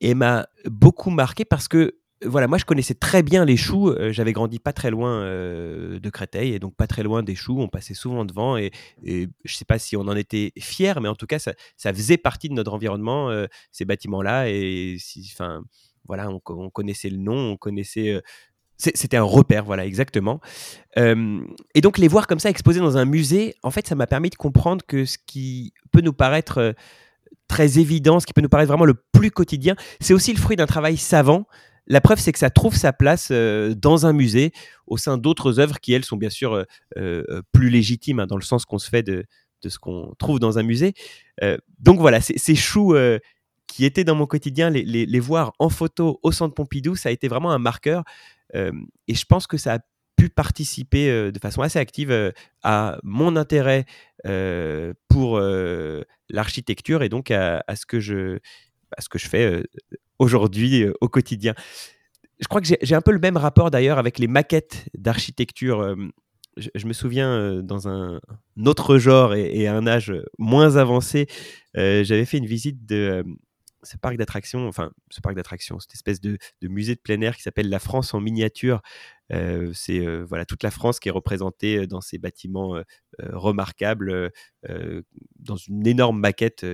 et 0.00 0.14
m'a 0.14 0.48
beaucoup 0.66 1.10
marqué 1.10 1.44
parce 1.44 1.68
que 1.68 1.98
voilà, 2.24 2.48
moi 2.48 2.58
je 2.58 2.64
connaissais 2.64 2.94
très 2.94 3.22
bien 3.22 3.44
les 3.44 3.56
choux. 3.56 3.90
Euh, 3.90 4.12
j'avais 4.12 4.32
grandi 4.32 4.58
pas 4.58 4.72
très 4.72 4.90
loin 4.90 5.22
euh, 5.22 6.00
de 6.00 6.10
Créteil 6.10 6.52
et 6.52 6.58
donc 6.58 6.74
pas 6.74 6.86
très 6.88 7.02
loin 7.02 7.22
des 7.22 7.36
choux. 7.36 7.60
On 7.60 7.68
passait 7.68 7.94
souvent 7.94 8.24
devant 8.24 8.56
et, 8.56 8.72
et 9.04 9.28
je 9.44 9.54
sais 9.54 9.64
pas 9.64 9.78
si 9.78 9.96
on 9.96 10.02
en 10.02 10.16
était 10.16 10.52
fier, 10.58 11.00
mais 11.00 11.08
en 11.08 11.14
tout 11.14 11.26
cas 11.26 11.38
ça, 11.38 11.52
faisait 11.76 12.16
partie 12.16 12.48
de 12.48 12.54
notre 12.54 12.72
environnement 12.72 13.30
euh, 13.30 13.46
ces 13.70 13.84
bâtiments-là 13.84 14.48
et 14.48 14.96
si, 14.98 15.30
enfin 15.32 15.62
voilà, 16.06 16.30
on, 16.30 16.70
connaissait 16.70 17.10
le 17.10 17.18
nom, 17.18 17.52
on 17.52 17.56
connaissait. 17.58 18.22
C'était 18.78 19.16
un 19.16 19.24
repère, 19.24 19.64
voilà, 19.64 19.84
exactement. 19.84 20.40
et 20.96 21.80
donc 21.80 21.98
les 21.98 22.08
voir 22.08 22.26
comme 22.26 22.38
ça 22.38 22.48
exposés 22.48 22.80
dans 22.80 22.96
un 22.96 23.04
musée, 23.04 23.54
en 23.62 23.70
fait, 23.70 23.86
ça 23.86 23.94
m'a 23.94 24.06
permis 24.06 24.30
de 24.30 24.36
comprendre 24.36 24.84
que 24.86 25.04
ce 25.04 25.18
qui 25.26 25.72
peut 25.92 26.00
nous 26.00 26.12
paraître 26.12 26.74
très 27.48 27.78
évident, 27.78 28.20
ce 28.20 28.26
qui 28.26 28.32
peut 28.32 28.40
nous 28.40 28.48
paraître 28.48 28.68
vraiment 28.68 28.84
le 28.84 28.94
plus 28.94 29.30
quotidien, 29.30 29.74
c'est 30.00 30.14
aussi 30.14 30.32
le 30.32 30.38
fruit 30.38 30.56
d'un 30.56 30.66
travail 30.66 30.96
savant 30.96 31.46
la 31.88 32.02
preuve, 32.02 32.18
c'est 32.20 32.32
que 32.32 32.38
ça 32.38 32.50
trouve 32.50 32.76
sa 32.76 32.92
place 32.92 33.28
euh, 33.32 33.74
dans 33.74 34.06
un 34.06 34.12
musée, 34.12 34.52
au 34.86 34.98
sein 34.98 35.16
d'autres 35.16 35.58
œuvres 35.58 35.80
qui, 35.80 35.94
elles, 35.94 36.04
sont 36.04 36.18
bien 36.18 36.30
sûr 36.30 36.52
euh, 36.52 36.64
euh, 36.98 37.42
plus 37.52 37.70
légitimes, 37.70 38.20
hein, 38.20 38.26
dans 38.26 38.36
le 38.36 38.42
sens 38.42 38.66
qu'on 38.66 38.78
se 38.78 38.90
fait 38.90 39.02
de, 39.02 39.24
ce 39.66 39.78
qu'on 39.78 40.14
trouve 40.18 40.38
dans 40.38 40.58
un 40.58 40.62
musée. 40.62 40.94
donc 41.80 41.98
voilà, 41.98 42.20
ces 42.20 42.54
choux 42.54 42.94
qui 43.66 43.84
étaient 43.84 44.04
dans 44.04 44.14
mon 44.14 44.26
quotidien, 44.26 44.70
les, 44.70 45.20
voir 45.20 45.52
en 45.58 45.68
photo 45.68 46.20
au 46.22 46.30
centre 46.30 46.54
Pompidou, 46.54 46.94
ça 46.94 47.08
a 47.08 47.12
été 47.12 47.26
vraiment 47.26 47.50
un 47.50 47.58
marqueur. 47.58 48.04
Et 48.54 49.14
je 49.14 49.24
pense 49.26 49.46
que 49.46 49.56
ça 49.56 49.74
a 49.74 49.78
pu 50.16 50.28
participer 50.28 51.30
de 51.30 51.38
façon 51.38 51.62
assez 51.62 51.78
active 51.78 52.32
à 52.62 52.98
mon 53.02 53.36
intérêt 53.36 53.86
pour 55.08 55.40
l'architecture 56.30 57.02
et 57.02 57.08
donc 57.08 57.30
à, 57.30 57.62
ce 57.74 57.86
que 57.86 58.00
je, 58.00 58.38
ce 58.98 59.08
que 59.08 59.18
je 59.18 59.28
fais 59.28 59.62
aujourd'hui 60.18 60.82
euh, 60.82 60.92
au 61.00 61.08
quotidien. 61.08 61.54
Je 62.40 62.46
crois 62.46 62.60
que 62.60 62.68
j'ai 62.80 62.94
un 62.94 63.00
peu 63.00 63.10
le 63.10 63.18
même 63.18 63.36
rapport 63.36 63.70
d'ailleurs 63.70 63.98
avec 63.98 64.18
les 64.18 64.28
maquettes 64.28 64.86
d'architecture. 64.96 65.80
Euh, 65.80 65.96
je, 66.56 66.86
me 66.86 66.92
souviens 66.92 67.30
euh, 67.30 67.62
dans 67.62 67.88
un, 67.88 68.20
autre 68.64 68.98
genre 68.98 69.34
et, 69.34 69.66
à 69.66 69.74
un 69.74 69.86
âge 69.86 70.12
moins 70.38 70.76
avancé, 70.76 71.26
j'avais 71.74 72.24
fait 72.24 72.38
une 72.38 72.46
visite 72.46 72.84
de 72.86 73.24
ce 73.82 73.96
parc 73.96 74.16
d'attractions, 74.16 74.66
enfin 74.66 74.90
ce 75.10 75.20
parc 75.20 75.34
d'attractions, 75.36 75.78
cette 75.78 75.94
espèce 75.94 76.20
de, 76.20 76.38
musée 76.62 76.94
de 76.94 77.00
plein 77.00 77.20
air 77.20 77.36
qui 77.36 77.42
s'appelle 77.42 77.68
La 77.68 77.78
France 77.78 78.14
en 78.14 78.20
miniature. 78.20 78.80
c'est 79.72 80.04
voilà 80.22 80.44
toute 80.44 80.62
la 80.62 80.70
France 80.70 81.00
qui 81.00 81.08
est 81.08 81.12
représentée 81.12 81.86
dans 81.86 82.00
ces 82.00 82.18
bâtiments 82.18 82.82
remarquables, 83.18 84.32
dans 85.38 85.56
une 85.56 85.86
énorme 85.86 86.18
maquette 86.18 86.66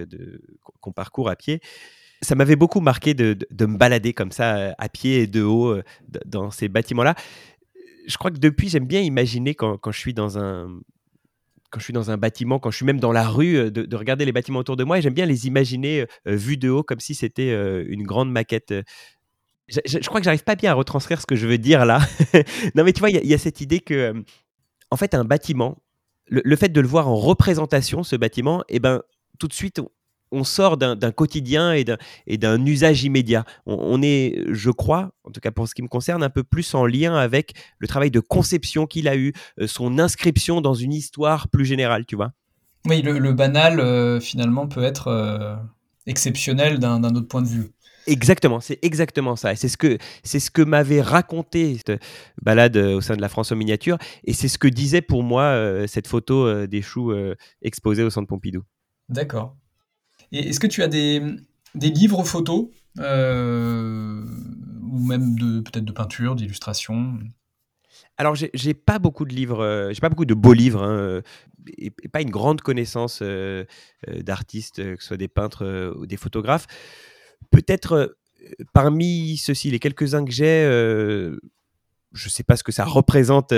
qu'on 0.80 0.92
parcourt 0.92 1.28
à 1.28 1.36
pied 1.36 1.60
ça 2.24 2.34
m'avait 2.34 2.56
beaucoup 2.56 2.80
marqué 2.80 3.14
de, 3.14 3.36
me 3.60 3.76
balader 3.76 4.12
comme 4.12 4.32
ça 4.32 4.56
euh, 4.56 4.72
à 4.78 4.88
pied 4.88 5.20
et 5.20 5.26
de 5.26 5.42
haut 5.42 5.68
euh, 5.68 5.82
dans 6.26 6.50
ces 6.50 6.68
bâtiments-là. 6.68 7.14
Je 8.06 8.16
crois 8.18 8.30
que 8.30 8.38
depuis, 8.38 8.68
j'aime 8.68 8.86
bien 8.86 9.00
imaginer 9.00 9.54
quand, 9.54 9.78
je 9.90 9.98
suis 9.98 10.14
dans 10.14 10.38
un 10.38 10.68
quand 11.74 11.80
je 11.80 11.84
suis 11.84 11.92
dans 11.92 12.12
un 12.12 12.16
bâtiment, 12.16 12.60
quand 12.60 12.70
je 12.70 12.76
suis 12.76 12.86
même 12.86 13.00
dans 13.00 13.10
la 13.10 13.26
rue, 13.26 13.56
euh, 13.56 13.70
de, 13.70 13.96
regarder 13.96 14.24
les 14.24 14.32
bâtiments 14.32 14.60
autour 14.60 14.76
de 14.76 14.84
moi, 14.84 14.98
et 14.98 15.02
j'aime 15.02 15.14
bien 15.14 15.26
les 15.26 15.48
imaginer 15.48 16.06
vus 16.24 16.56
de 16.56 16.70
haut, 16.70 16.84
comme 16.84 17.00
si 17.00 17.14
c'était 17.14 17.52
une 17.84 18.04
grande 18.04 18.30
maquette. 18.30 18.72
Je, 19.68 19.98
crois 20.06 20.20
que 20.20 20.24
j'arrive 20.24 20.44
pas 20.44 20.54
bien 20.54 20.70
à 20.70 20.74
retranscrire 20.74 21.20
ce 21.20 21.26
que 21.26 21.36
je 21.36 21.46
veux 21.46 21.58
dire 21.58 21.84
là. 21.84 22.00
non, 22.74 22.84
mais 22.84 22.92
tu 22.92 23.00
vois, 23.00 23.10
il 23.10 23.26
y, 23.26 23.34
a 23.34 23.38
cette 23.38 23.60
idée 23.60 23.80
que, 23.80 24.14
en 24.90 24.96
fait, 24.96 25.14
un 25.14 25.24
bâtiment, 25.24 25.78
le, 26.26 26.56
fait 26.56 26.68
de 26.68 26.80
le 26.80 26.86
voir 26.86 27.08
en 27.08 27.16
représentation, 27.16 28.02
ce 28.02 28.16
bâtiment, 28.16 28.62
eh 28.68 28.78
ben, 28.78 29.02
tout 29.38 29.48
de 29.48 29.52
suite, 29.52 29.80
on 30.34 30.44
sort 30.44 30.76
d'un 30.76 31.12
quotidien 31.12 31.72
et 31.72 32.36
d'un 32.38 32.66
usage 32.66 33.04
immédiat. 33.04 33.44
On, 33.66 34.02
est, 34.02 34.44
je 34.50 34.70
crois, 34.70 35.12
en 35.24 35.30
tout 35.30 35.40
cas 35.40 35.50
pour 35.50 35.68
ce 35.68 35.74
qui 35.74 35.82
me 35.82 35.88
concerne, 35.88 36.22
un 36.22 36.30
peu 36.30 36.42
plus 36.42 36.74
en 36.74 36.86
lien 36.86 37.14
avec 37.14 37.52
le 37.78 37.86
travail 37.86 38.10
de 38.10 38.20
conception 38.20 38.86
qu'il 38.86 39.08
a 39.08 39.16
eu, 39.16 39.32
euh, 39.60 39.66
son 39.66 39.98
inscription 39.98 40.60
dans 40.60 40.74
une 40.74 40.92
histoire 40.92 41.48
plus 41.48 41.64
générale, 41.64 42.04
tu 42.06 42.16
vois. 42.16 42.32
Oui, 42.86 43.00
le, 43.00 43.32
banal, 43.32 43.80
euh, 43.80 44.20
finalement, 44.20 44.66
peut 44.66 44.82
être 44.82 45.08
euh, 45.08 45.56
exceptionnel 46.06 46.78
d'un 46.78 47.02
autre 47.02 47.28
point 47.28 47.42
de 47.42 47.48
vue. 47.48 47.70
Exactement, 48.06 48.60
c'est 48.60 48.78
exactement 48.82 49.34
ça. 49.34 49.56
c'est 49.56 49.68
ce 49.68 49.78
que 49.78 49.96
c'est 50.22 50.38
ce 50.38 50.50
que 50.50 50.60
m'avait 50.60 51.00
raconté 51.00 51.78
cette 51.78 52.02
balade 52.42 52.76
au 52.76 53.00
sein 53.00 53.16
de 53.16 53.22
la 53.22 53.30
France 53.30 53.50
en 53.50 53.56
miniature, 53.56 53.96
et 54.24 54.34
c'est 54.34 54.48
ce 54.48 54.58
que 54.58 54.68
disait 54.68 55.00
pour 55.00 55.22
moi 55.22 55.58
cette 55.86 56.06
photo 56.06 56.66
des 56.66 56.82
choux 56.82 57.14
exposés 57.62 58.02
au 58.02 58.10
centre 58.10 58.28
Pompidou. 58.28 58.62
D'accord 59.08 59.56
est-ce 60.38 60.60
que 60.60 60.66
tu 60.66 60.82
as 60.82 60.88
des, 60.88 61.20
livres 61.74 62.24
photos 62.24 62.68
euh, 62.98 64.24
ou 64.90 64.98
même 64.98 65.36
de 65.38 65.60
peut-être 65.60 65.84
de 65.84 65.92
peinture, 65.92 66.34
d'illustration 66.34 67.18
alors, 68.16 68.36
j'ai 68.36 68.74
pas 68.74 69.00
beaucoup 69.00 69.24
de 69.24 69.34
livres, 69.34 69.60
euh, 69.60 69.92
j'ai 69.92 70.00
pas 70.00 70.08
beaucoup 70.08 70.24
de 70.24 70.34
beaux 70.34 70.52
livres, 70.52 70.84
hein, 70.84 71.20
et, 71.76 71.90
pas 71.90 72.20
une 72.20 72.30
grande 72.30 72.60
connaissance 72.60 73.20
euh, 73.22 73.64
d'artistes, 74.06 74.76
que 74.76 75.00
ce 75.00 75.08
soit 75.08 75.16
des 75.16 75.26
peintres 75.26 75.92
ou 75.96 76.06
des 76.06 76.16
photographes. 76.16 76.68
Peut-être 77.50 78.16
parmi 78.72 79.36
ceux-ci, 79.36 79.68
les 79.72 79.80
quelques-uns 79.80 80.24
que 80.24 80.30
j'ai, 80.30 80.62
je 82.12 82.28
sais 82.28 82.44
pas 82.44 82.56
ce 82.56 82.62
que 82.62 82.70
ça 82.70 82.84
représente 82.84 83.52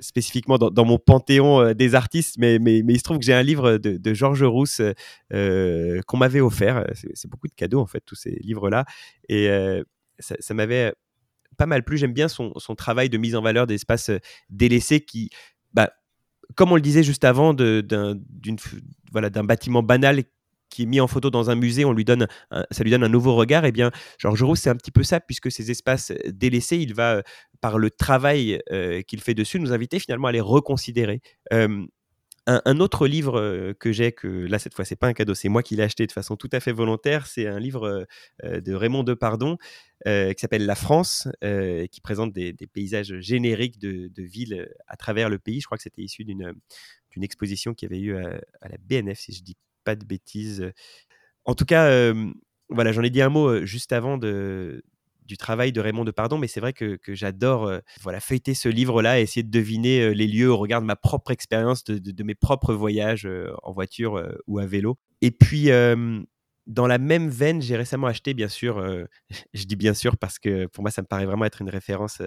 spécifiquement 0.00 0.58
dans, 0.58 0.84
mon 0.84 0.98
panthéon 0.98 1.60
euh, 1.60 1.74
des 1.74 1.94
artistes, 1.94 2.36
mais, 2.38 2.58
mais, 2.58 2.78
il 2.80 2.98
se 2.98 3.02
trouve 3.02 3.18
que 3.18 3.24
j'ai 3.24 3.34
un 3.34 3.42
livre 3.42 3.78
de, 3.78 4.14
Georges 4.14 4.42
Rousse 4.42 4.80
euh, 5.32 6.00
qu'on 6.06 6.16
m'avait 6.16 6.40
offert. 6.40 6.84
C'est 7.14 7.30
beaucoup 7.30 7.48
de 7.48 7.54
cadeaux, 7.54 7.80
en 7.80 7.86
fait, 7.86 8.02
tous 8.04 8.14
ces 8.14 8.30
livres-là. 8.40 8.84
Et 9.28 9.48
euh, 9.48 9.82
ça, 10.18 10.54
m'avait 10.54 10.92
pas 11.56 11.66
mal 11.66 11.84
plu. 11.84 11.98
J'aime 11.98 12.12
bien 12.12 12.28
son, 12.28 12.52
son, 12.58 12.74
travail 12.74 13.08
de 13.08 13.18
mise 13.18 13.36
en 13.36 13.42
valeur 13.42 13.66
d'espaces 13.66 14.10
délaissés 14.48 15.00
qui, 15.00 15.30
bah, 15.72 15.90
comme 16.56 16.72
on 16.72 16.76
le 16.76 16.82
disait 16.82 17.02
juste 17.02 17.24
avant, 17.24 17.54
d'un 17.54 18.18
voilà, 19.12 19.30
bâtiment 19.30 19.82
banal 19.82 20.24
qui 20.70 20.84
est 20.84 20.86
mis 20.86 21.00
en 21.00 21.06
photo 21.06 21.30
dans 21.30 21.50
un 21.50 21.54
musée, 21.54 21.84
on 21.84 21.92
lui 21.92 22.04
donne 22.04 22.26
ça 22.70 22.84
lui 22.84 22.90
donne 22.90 23.04
un 23.04 23.08
nouveau 23.08 23.34
regard. 23.34 23.64
Et 23.64 23.68
eh 23.68 23.72
bien, 23.72 23.90
Georges 24.18 24.42
Rousse, 24.42 24.60
c'est 24.60 24.70
un 24.70 24.76
petit 24.76 24.90
peu 24.90 25.02
ça, 25.02 25.20
puisque 25.20 25.50
ces 25.50 25.70
espaces 25.70 26.12
délaissés, 26.26 26.78
il 26.78 26.94
va 26.94 27.22
par 27.60 27.78
le 27.78 27.90
travail 27.90 28.60
euh, 28.70 29.02
qu'il 29.02 29.20
fait 29.20 29.34
dessus, 29.34 29.60
nous 29.60 29.72
inviter 29.72 29.98
finalement 29.98 30.28
à 30.28 30.32
les 30.32 30.40
reconsidérer. 30.40 31.20
un, 32.46 32.80
autre 32.80 33.06
livre 33.06 33.38
euh, 33.38 33.74
que 33.78 33.92
j'ai, 33.92 34.10
que 34.12 34.26
là 34.26 34.58
cette 34.58 34.74
fois 34.74 34.84
c'est 34.84 34.96
pas 34.96 35.06
un 35.06 35.12
cadeau, 35.12 35.34
c'est 35.34 35.48
moi 35.48 35.62
qui 35.62 35.76
l'ai 35.76 35.84
acheté 35.84 36.06
de 36.06 36.12
façon 36.12 36.36
tout 36.36 36.48
à 36.52 36.58
fait 36.58 36.72
volontaire, 36.72 37.26
c'est 37.26 37.46
un 37.46 37.60
livre 37.60 38.06
euh, 38.44 38.60
de 38.60 38.74
Raymond 38.74 39.04
Depardon 39.04 39.56
qui 40.06 40.34
s'appelle 40.38 40.64
La 40.64 40.74
France, 40.74 41.28
qui 41.42 42.00
présente 42.00 42.32
des, 42.32 42.54
paysages 42.72 43.20
génériques 43.20 43.78
de, 43.78 44.10
villes 44.16 44.66
à 44.86 44.96
travers 44.96 45.28
le 45.28 45.38
pays. 45.38 45.60
Je 45.60 45.66
crois 45.66 45.76
que 45.76 45.82
c'était 45.82 46.00
issu 46.00 46.24
d'une 46.24 46.54
exposition 47.20 47.74
qui 47.74 47.84
avait 47.84 48.00
eu 48.00 48.16
à, 48.16 48.40
à, 48.62 48.68
la 48.70 48.78
BNF, 48.78 49.18
si 49.18 49.34
je 49.34 49.42
dis 49.42 49.58
de 49.96 50.04
bêtises. 50.04 50.72
En 51.44 51.54
tout 51.54 51.64
cas, 51.64 52.12
voilà, 52.68 52.92
j'en 52.92 53.02
ai 53.02 53.10
dit 53.10 53.22
un 53.22 53.28
mot 53.28 53.64
juste 53.64 53.92
avant 53.92 54.18
de, 54.18 54.82
du 55.30 55.36
travail 55.36 55.70
de 55.70 55.80
Raymond 55.80 56.04
Depardon, 56.04 56.38
mais 56.38 56.48
c'est 56.48 56.58
vrai 56.58 56.72
que, 56.72 56.98
j'adore 57.08 57.66
euh, 57.66 57.78
voilà, 58.02 58.18
feuilleter 58.18 58.52
ce 58.52 58.68
livre-là 58.68 59.20
et 59.20 59.22
essayer 59.22 59.44
de 59.44 59.50
deviner 59.50 60.12
les 60.12 60.26
lieux 60.26 60.50
au 60.50 60.56
regard 60.56 60.80
de 60.80 60.86
ma 60.86 60.96
propre 60.96 61.30
expérience, 61.30 61.84
de, 61.84 62.22
mes 62.24 62.34
propres 62.34 62.74
voyages 62.74 63.28
en 63.62 63.72
voiture 63.72 64.22
ou 64.48 64.58
à 64.58 64.66
vélo. 64.66 64.98
Et 65.22 65.30
puis, 65.30 65.70
dans 66.66 66.86
la 66.86 66.98
même 66.98 67.28
veine, 67.28 67.62
j'ai 67.62 67.76
récemment 67.76 68.08
acheté, 68.08 68.34
bien 68.34 68.48
sûr, 68.48 68.84
je 69.54 69.64
dis 69.64 69.76
bien 69.76 69.94
sûr 69.94 70.16
parce 70.16 70.38
que 70.38 70.66
pour 70.66 70.82
moi, 70.82 70.90
ça 70.90 71.02
me 71.02 71.06
paraît 71.06 71.26
vraiment 71.26 71.44
être 71.44 71.62
une 71.62 71.70
référence 71.70 72.20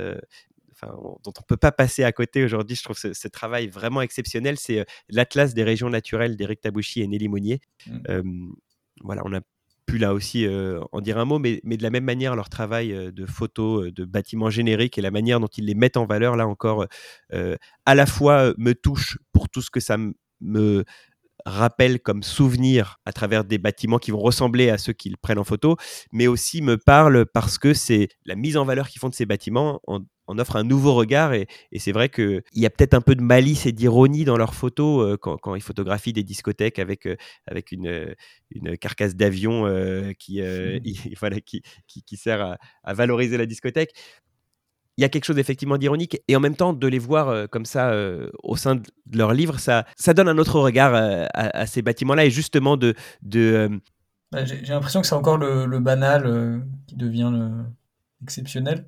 dont 0.87 1.19
on 1.25 1.41
ne 1.41 1.45
peut 1.47 1.57
pas 1.57 1.71
passer 1.71 2.03
à 2.03 2.11
côté 2.11 2.43
aujourd'hui. 2.43 2.75
Je 2.75 2.83
trouve 2.83 2.97
ce, 2.97 3.27
travail 3.27 3.67
vraiment 3.67 4.01
exceptionnel. 4.01 4.57
C'est 4.57 4.85
l'Atlas 5.09 5.53
des 5.53 5.63
régions 5.63 5.89
naturelles 5.89 6.35
d'Éric 6.35 6.61
Tabouchi 6.61 7.01
et 7.01 7.07
Nelly 7.07 7.27
Monnier. 7.27 7.61
Mmh. 7.87 8.51
voilà, 9.01 9.21
on 9.25 9.33
a 9.33 9.41
pu 9.85 9.97
là 9.97 10.13
aussi 10.13 10.47
en 10.91 11.01
dire 11.01 11.17
un 11.17 11.25
mot, 11.25 11.39
mais, 11.39 11.59
mais, 11.63 11.77
de 11.77 11.83
la 11.83 11.89
même 11.89 12.05
manière, 12.05 12.35
leur 12.35 12.49
travail 12.49 13.11
de 13.11 13.25
photos, 13.25 13.91
de 13.91 14.05
bâtiments 14.05 14.49
génériques 14.49 14.97
et 14.97 15.01
la 15.01 15.11
manière 15.11 15.39
dont 15.39 15.47
ils 15.47 15.65
les 15.65 15.75
mettent 15.75 15.97
en 15.97 16.05
valeur, 16.05 16.35
là 16.35 16.47
encore, 16.47 16.85
à 17.31 17.95
la 17.95 18.05
fois 18.05 18.53
me 18.57 18.73
touche 18.73 19.17
pour 19.31 19.49
tout 19.49 19.61
ce 19.61 19.71
que 19.71 19.79
ça 19.79 19.97
me 20.41 20.83
rappelle 21.45 21.99
comme 21.99 22.23
souvenir 22.23 22.99
à 23.06 23.13
travers 23.13 23.43
des 23.43 23.58
bâtiments 23.58 23.99
qui 23.99 24.12
vont 24.12 24.19
ressembler 24.19 24.69
à 24.69 24.77
ceux 24.77 24.93
qu'ils 24.93 25.17
prennent 25.17 25.39
en 25.39 25.43
photo, 25.43 25.77
mais 26.12 26.27
aussi 26.27 26.62
me 26.62 26.77
parle 26.77 27.25
parce 27.25 27.58
que 27.58 27.73
c'est 27.73 28.10
la 28.25 28.36
mise 28.36 28.58
en 28.58 28.65
valeur 28.65 28.88
qu'ils 28.88 28.99
font 28.99 29.10
de 29.10 29.15
ces 29.15 29.25
bâtiments 29.25 29.82
en, 29.88 30.01
offre 30.27 30.56
un 30.56 30.63
nouveau 30.63 30.95
regard 30.95 31.34
et, 31.34 31.47
c'est 31.77 31.91
vrai 31.91 32.10
qu'il 32.10 32.41
y 32.53 32.65
a 32.65 32.69
peut-être 32.69 32.95
un 32.95 33.01
peu 33.01 33.13
de 33.13 33.21
malice 33.21 33.67
et 33.67 33.71
d'ironie 33.71 34.25
dans 34.25 34.38
leurs 34.38 34.56
photos 34.56 35.06
euh, 35.06 35.17
quand, 35.17 35.56
ils 35.56 35.62
photographient 35.62 36.13
des 36.13 36.23
discothèques 36.23 36.79
avec, 36.79 37.06
euh, 37.06 37.15
avec 37.45 37.71
une, 37.71 38.15
une 38.49 38.77
carcasse 38.77 39.15
d'avion 39.15 39.67
euh, 39.67 40.13
qui, 40.17 40.41
voilà, 41.19 41.39
qui, 41.39 41.62
qui, 41.88 42.17
sert 42.17 42.58
à, 42.84 42.93
valoriser 42.93 43.38
la 43.38 43.45
discothèque 43.45 43.91
il 44.97 45.01
y 45.01 45.06
a 45.06 45.10
quelque 45.10 45.25
chose 45.25 45.38
effectivement 45.39 45.77
d'ironique 45.77 46.21
et 46.27 46.36
en 46.36 46.39
même 46.39 46.56
temps 46.56 46.73
de 46.73 46.88
les 46.88 46.99
voir 46.99 47.49
comme 47.49 47.65
ça 47.65 47.95
au 48.43 48.56
sein 48.56 48.75
de 48.75 48.84
leur 49.17 49.34
livre, 49.34 49.60
ça, 49.60 49.86
donne 50.13 50.27
un 50.27 50.38
autre 50.38 50.60
regard 50.60 50.93
à, 51.34 51.65
ces 51.65 51.82
bâtiments-là 51.82 52.25
et 52.25 52.29
justement 52.29 52.77
de... 52.77 52.93
bah, 54.32 54.45
J'ai 54.45 54.62
l'impression 54.67 55.01
que 55.01 55.08
c'est 55.08 55.15
encore 55.15 55.38
le, 55.38 55.79
banal 55.79 56.63
qui 56.88 56.95
devient 56.95 57.32
le, 57.34 57.49
exceptionnel 58.21 58.86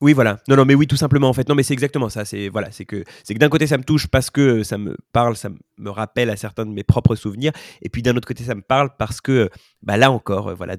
oui, 0.00 0.14
voilà. 0.14 0.38
Non, 0.48 0.56
non, 0.56 0.64
mais 0.64 0.74
oui, 0.74 0.86
tout 0.86 0.96
simplement, 0.96 1.28
en 1.28 1.34
fait. 1.34 1.46
Non, 1.48 1.54
mais 1.54 1.62
c'est 1.62 1.74
exactement 1.74 2.08
ça. 2.08 2.24
C'est 2.24 2.48
voilà, 2.48 2.70
c'est 2.70 2.86
que, 2.86 3.04
c'est 3.22 3.34
d'un 3.34 3.50
côté, 3.50 3.66
ça 3.66 3.76
me 3.76 3.84
touche 3.84 4.06
parce 4.06 4.30
que 4.30 4.62
ça 4.62 4.78
me 4.78 4.96
parle, 5.12 5.36
ça 5.36 5.50
me 5.76 5.90
rappelle 5.90 6.30
à 6.30 6.36
certains 6.36 6.64
de 6.64 6.70
mes 6.70 6.84
propres 6.84 7.16
souvenirs. 7.16 7.52
Et 7.82 7.90
puis 7.90 8.00
d'un 8.00 8.16
autre 8.16 8.26
côté, 8.26 8.42
ça 8.44 8.54
me 8.54 8.62
parle 8.62 8.90
parce 8.98 9.20
que, 9.20 9.50
bah, 9.82 9.98
là 9.98 10.10
encore, 10.10 10.48
euh, 10.48 10.54
voilà, 10.54 10.76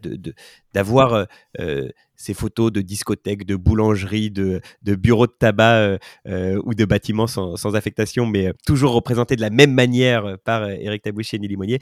d'avoir 0.74 1.14
euh, 1.14 1.26
euh, 1.60 1.90
ces 2.16 2.34
photos 2.34 2.72
de 2.72 2.82
discothèques, 2.82 3.46
de 3.46 3.56
boulangeries, 3.56 4.32
de, 4.32 4.62
bureaux 4.84 5.28
de 5.28 5.34
tabac 5.38 5.98
ou 6.26 6.74
de 6.74 6.86
bâtiments 6.86 7.28
sans, 7.28 7.76
affectation, 7.76 8.26
mais 8.26 8.54
toujours 8.66 8.94
représentés 8.94 9.36
de 9.36 9.42
la 9.42 9.50
même 9.52 9.74
manière 9.74 10.38
par 10.44 10.68
Eric 10.70 11.04
Tabouchi 11.04 11.36
et 11.36 11.40
Nelly 11.40 11.58
Monnier, 11.58 11.80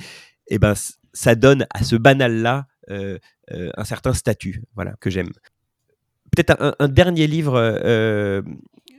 eh 0.47 0.59
ben, 0.59 0.73
ça 1.13 1.35
donne 1.35 1.65
à 1.73 1.83
ce 1.83 1.95
banal-là 1.97 2.67
un 2.89 3.83
certain 3.83 4.13
statut, 4.13 4.63
voilà, 4.75 4.93
que 5.01 5.09
j'aime 5.09 5.31
peut-être 6.29 6.75
un, 6.79 6.87
dernier 6.87 7.27
livre, 7.27 7.55
euh, 7.55 7.79
euh, 7.83 8.41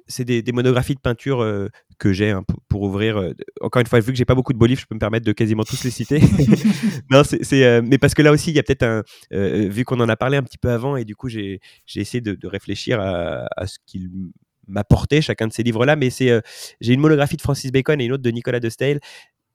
c'est 0.07 0.25
des, 0.25 0.53
monographies 0.53 0.95
de 0.95 1.01
peinture 1.01 1.43
euh, 1.43 1.69
que 1.99 2.13
j'ai 2.13 2.31
hein, 2.31 2.45
pour, 2.69 2.83
ouvrir. 2.83 3.33
encore 3.61 3.81
une 3.81 3.87
fois, 3.87 4.01
vu 4.01 4.13
que 4.13 4.19
j'ai 4.19 4.25
pas 4.25 4.35
beaucoup 4.35 4.53
de 4.53 4.59
beaux 4.59 4.67
livres, 4.67 4.81
je 4.81 4.87
peux 4.87 4.95
me 4.95 5.01
permettre 5.01 5.27
de 5.27 5.33
quasiment 5.33 5.65
tous 5.65 5.83
les 5.85 5.91
citer. 5.91 6.21
non, 7.11 7.23
c'est, 7.25 7.83
mais 7.83 7.99
parce 7.99 8.15
que 8.15 8.23
là 8.23 8.33
aussi, 8.33 8.51
il 8.51 8.57
y 8.57 8.59
a 8.59 8.63
peut-être 8.63 8.83
un. 8.83 9.03
vu 9.31 9.85
qu'on 9.85 10.01
en 10.01 10.09
a 10.09 10.17
parlé 10.17 10.37
un 10.37 10.43
petit 10.43 10.59
peu 10.59 10.71
avant, 10.71 10.97
et 10.97 11.05
du 11.05 11.15
coup, 11.15 11.29
j'ai, 11.29 11.61
essayé 11.95 12.21
de, 12.21 12.47
réfléchir 12.47 13.01
à, 13.01 13.67
ce 13.67 13.79
qu'il 13.87 14.11
m'apportait 14.67 15.21
chacun 15.21 15.47
de 15.47 15.53
ces 15.53 15.63
livres-là. 15.63 15.97
Mais 15.97 16.11
c'est, 16.11 16.41
j'ai 16.81 16.95
une 16.95 17.01
monographie 17.01 17.37
de 17.37 17.43
Francis 17.43 17.71
Bacon 17.71 18.01
et 18.01 18.05
une 18.05 18.13
autre 18.13 18.23
de 18.23 18.31
Nicolas 18.31 18.61
de 18.61 18.69
Staël. 18.69 19.01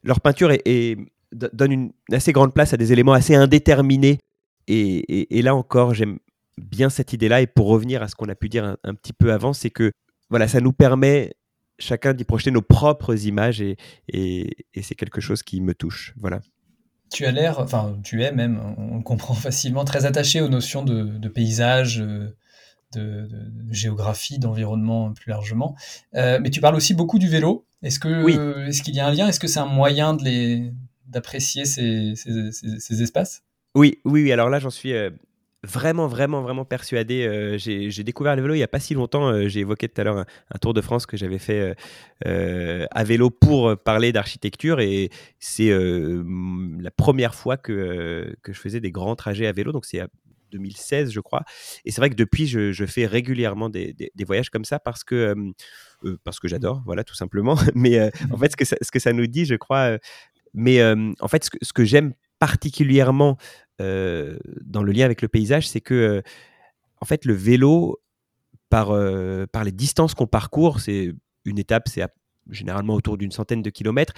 Leur 0.03 0.21
peinture 0.21 0.51
est, 0.51 0.97
donne 1.31 1.71
une 1.71 1.91
assez 2.11 2.31
grande 2.31 2.53
place 2.53 2.73
à 2.73 2.77
des 2.77 2.93
éléments 2.93 3.13
assez 3.13 3.35
indéterminés. 3.35 4.19
et 4.67 5.41
là 5.41 5.55
encore, 5.55 5.93
j'aime 5.93 6.19
bien 6.57 6.89
cette 6.89 7.13
idée-là. 7.13 7.41
Et 7.41 7.47
pour 7.47 7.67
revenir 7.67 8.01
à 8.01 8.07
ce 8.07 8.15
qu'on 8.15 8.29
a 8.29 8.35
pu 8.35 8.49
dire 8.49 8.77
un, 8.83 8.95
petit 8.95 9.13
peu 9.13 9.31
avant, 9.31 9.53
c'est 9.53 9.69
que 9.69 9.91
voilà, 10.29 10.47
ça 10.47 10.61
nous 10.61 10.73
permet 10.73 11.33
chacun 11.77 12.13
d'y 12.13 12.23
projeter 12.23 12.51
nos 12.51 12.61
propres 12.61 13.25
images 13.25 13.61
et, 13.61 13.77
et, 14.07 14.55
c'est 14.81 14.95
quelque 14.95 15.21
chose 15.21 15.43
qui 15.43 15.61
me 15.61 15.73
touche. 15.73 16.13
Voilà. 16.17 16.39
Tu 17.11 17.25
as 17.25 17.31
l'air, 17.31 17.59
enfin, 17.59 17.97
tu 18.03 18.23
es 18.23 18.31
même, 18.31 18.59
on 18.77 18.97
le 18.97 19.03
comprend 19.03 19.33
facilement, 19.35 19.85
très 19.85 20.05
attaché 20.05 20.41
aux 20.41 20.49
notions 20.49 20.83
de, 20.83 21.27
paysage, 21.27 22.01
euh, 22.01 22.33
de, 22.93 23.29
géographie, 23.69 24.39
d'environnement 24.39 25.13
plus 25.13 25.29
largement. 25.29 25.75
Euh, 26.15 26.39
mais 26.41 26.49
tu 26.49 26.61
parles 26.61 26.75
aussi 26.75 26.93
beaucoup 26.93 27.19
du 27.19 27.27
vélo. 27.27 27.65
Est-ce 27.83 27.99
que, 27.99 28.67
est-ce 28.67 28.81
qu'il 28.81 28.95
y 28.95 28.99
a 28.99 29.07
un 29.07 29.11
lien? 29.11 29.27
Est-ce 29.27 29.39
que 29.39 29.47
c'est 29.47 29.59
un 29.59 29.65
moyen 29.65 30.13
de 30.13 30.23
les 30.23 30.71
d'apprécier 31.07 31.65
ces, 31.65 32.13
ces, 32.15 33.01
espaces? 33.03 33.43
Oui, 33.75 33.99
oui, 34.05 34.23
oui. 34.23 34.31
Alors 34.31 34.49
là, 34.49 34.59
j'en 34.59 34.71
suis 34.71 34.93
euh, 34.93 35.11
vraiment, 35.65 36.07
vraiment, 36.07 36.41
vraiment 36.41 36.65
persuadé. 36.65 37.25
Euh, 37.25 37.57
j'ai 37.57 38.03
découvert 38.03 38.35
le 38.35 38.41
vélo 38.41 38.53
il 38.53 38.57
n'y 38.57 38.63
a 38.63 38.67
pas 38.67 38.79
si 38.79 38.93
longtemps. 38.93 39.27
Euh, 39.27 39.47
j'ai 39.47 39.61
évoqué 39.61 39.89
tout 39.89 39.99
à 39.99 40.03
l'heure 40.03 40.17
un, 40.17 40.57
Tour 40.59 40.73
de 40.73 40.81
France 40.81 41.05
que 41.05 41.17
j'avais 41.17 41.37
fait 41.37 41.75
euh, 42.25 42.85
à 42.91 43.03
vélo 43.03 43.29
pour 43.29 43.77
parler 43.77 44.11
d'architecture. 44.11 44.79
Et 44.79 45.09
c'est 45.39 45.69
la 45.69 46.91
première 46.91 47.35
fois 47.35 47.57
que, 47.57 48.35
que 48.41 48.53
je 48.53 48.59
faisais 48.59 48.79
des 48.79 48.91
grands 48.91 49.15
trajets 49.15 49.47
à 49.47 49.51
vélo. 49.51 49.71
Donc 49.71 49.85
c'est 49.85 50.01
2016, 50.51 51.11
je 51.11 51.19
crois. 51.19 51.43
Et 51.83 51.91
c'est 51.91 52.01
vrai 52.01 52.09
que 52.09 52.15
depuis, 52.15 52.47
je, 52.47 52.85
fais 52.85 53.05
régulièrement 53.05 53.69
des, 53.69 53.93
des, 53.93 54.23
voyages 54.23 54.49
comme 54.49 54.65
ça 54.65 54.79
parce 54.79 55.03
que, 55.03 55.35
parce 56.23 56.39
que 56.39 56.47
j'adore, 56.47 56.81
voilà, 56.85 57.03
tout 57.03 57.15
simplement. 57.15 57.55
Mais 57.75 57.99
en 58.31 58.37
fait, 58.37 58.51
ce 58.51 58.57
que, 58.57 58.65
ça, 58.65 58.77
ce 58.81 58.91
que 58.91 58.99
ça 58.99 59.11
nous 59.13 59.27
dit, 59.27 59.45
je 59.45 59.55
crois. 59.55 59.97
mais 60.53 60.81
en 60.83 61.27
fait, 61.27 61.43
ce 61.43 61.49
que, 61.49 61.57
ce 61.61 61.73
que 61.73 61.83
j'aime 61.83 62.13
particulièrement 62.39 63.37
euh, 63.81 64.37
dans 64.61 64.83
le 64.83 64.91
lien 64.91 65.05
avec 65.05 65.21
le 65.21 65.27
paysage, 65.27 65.67
c'est 65.67 65.81
que, 65.81 65.93
euh, 65.93 66.21
en 67.01 67.05
fait, 67.05 67.25
le 67.25 67.33
vélo, 67.33 67.99
par, 68.69 68.91
euh, 68.91 69.45
par 69.51 69.63
les 69.63 69.71
distances 69.71 70.13
qu'on 70.13 70.27
parcourt, 70.27 70.79
c'est 70.79 71.13
une 71.45 71.59
étape, 71.59 71.87
c'est 71.87 72.03
généralement 72.49 72.95
autour 72.95 73.17
d'une 73.17 73.31
centaine 73.31 73.61
de 73.61 73.69
kilomètres. 73.69 74.13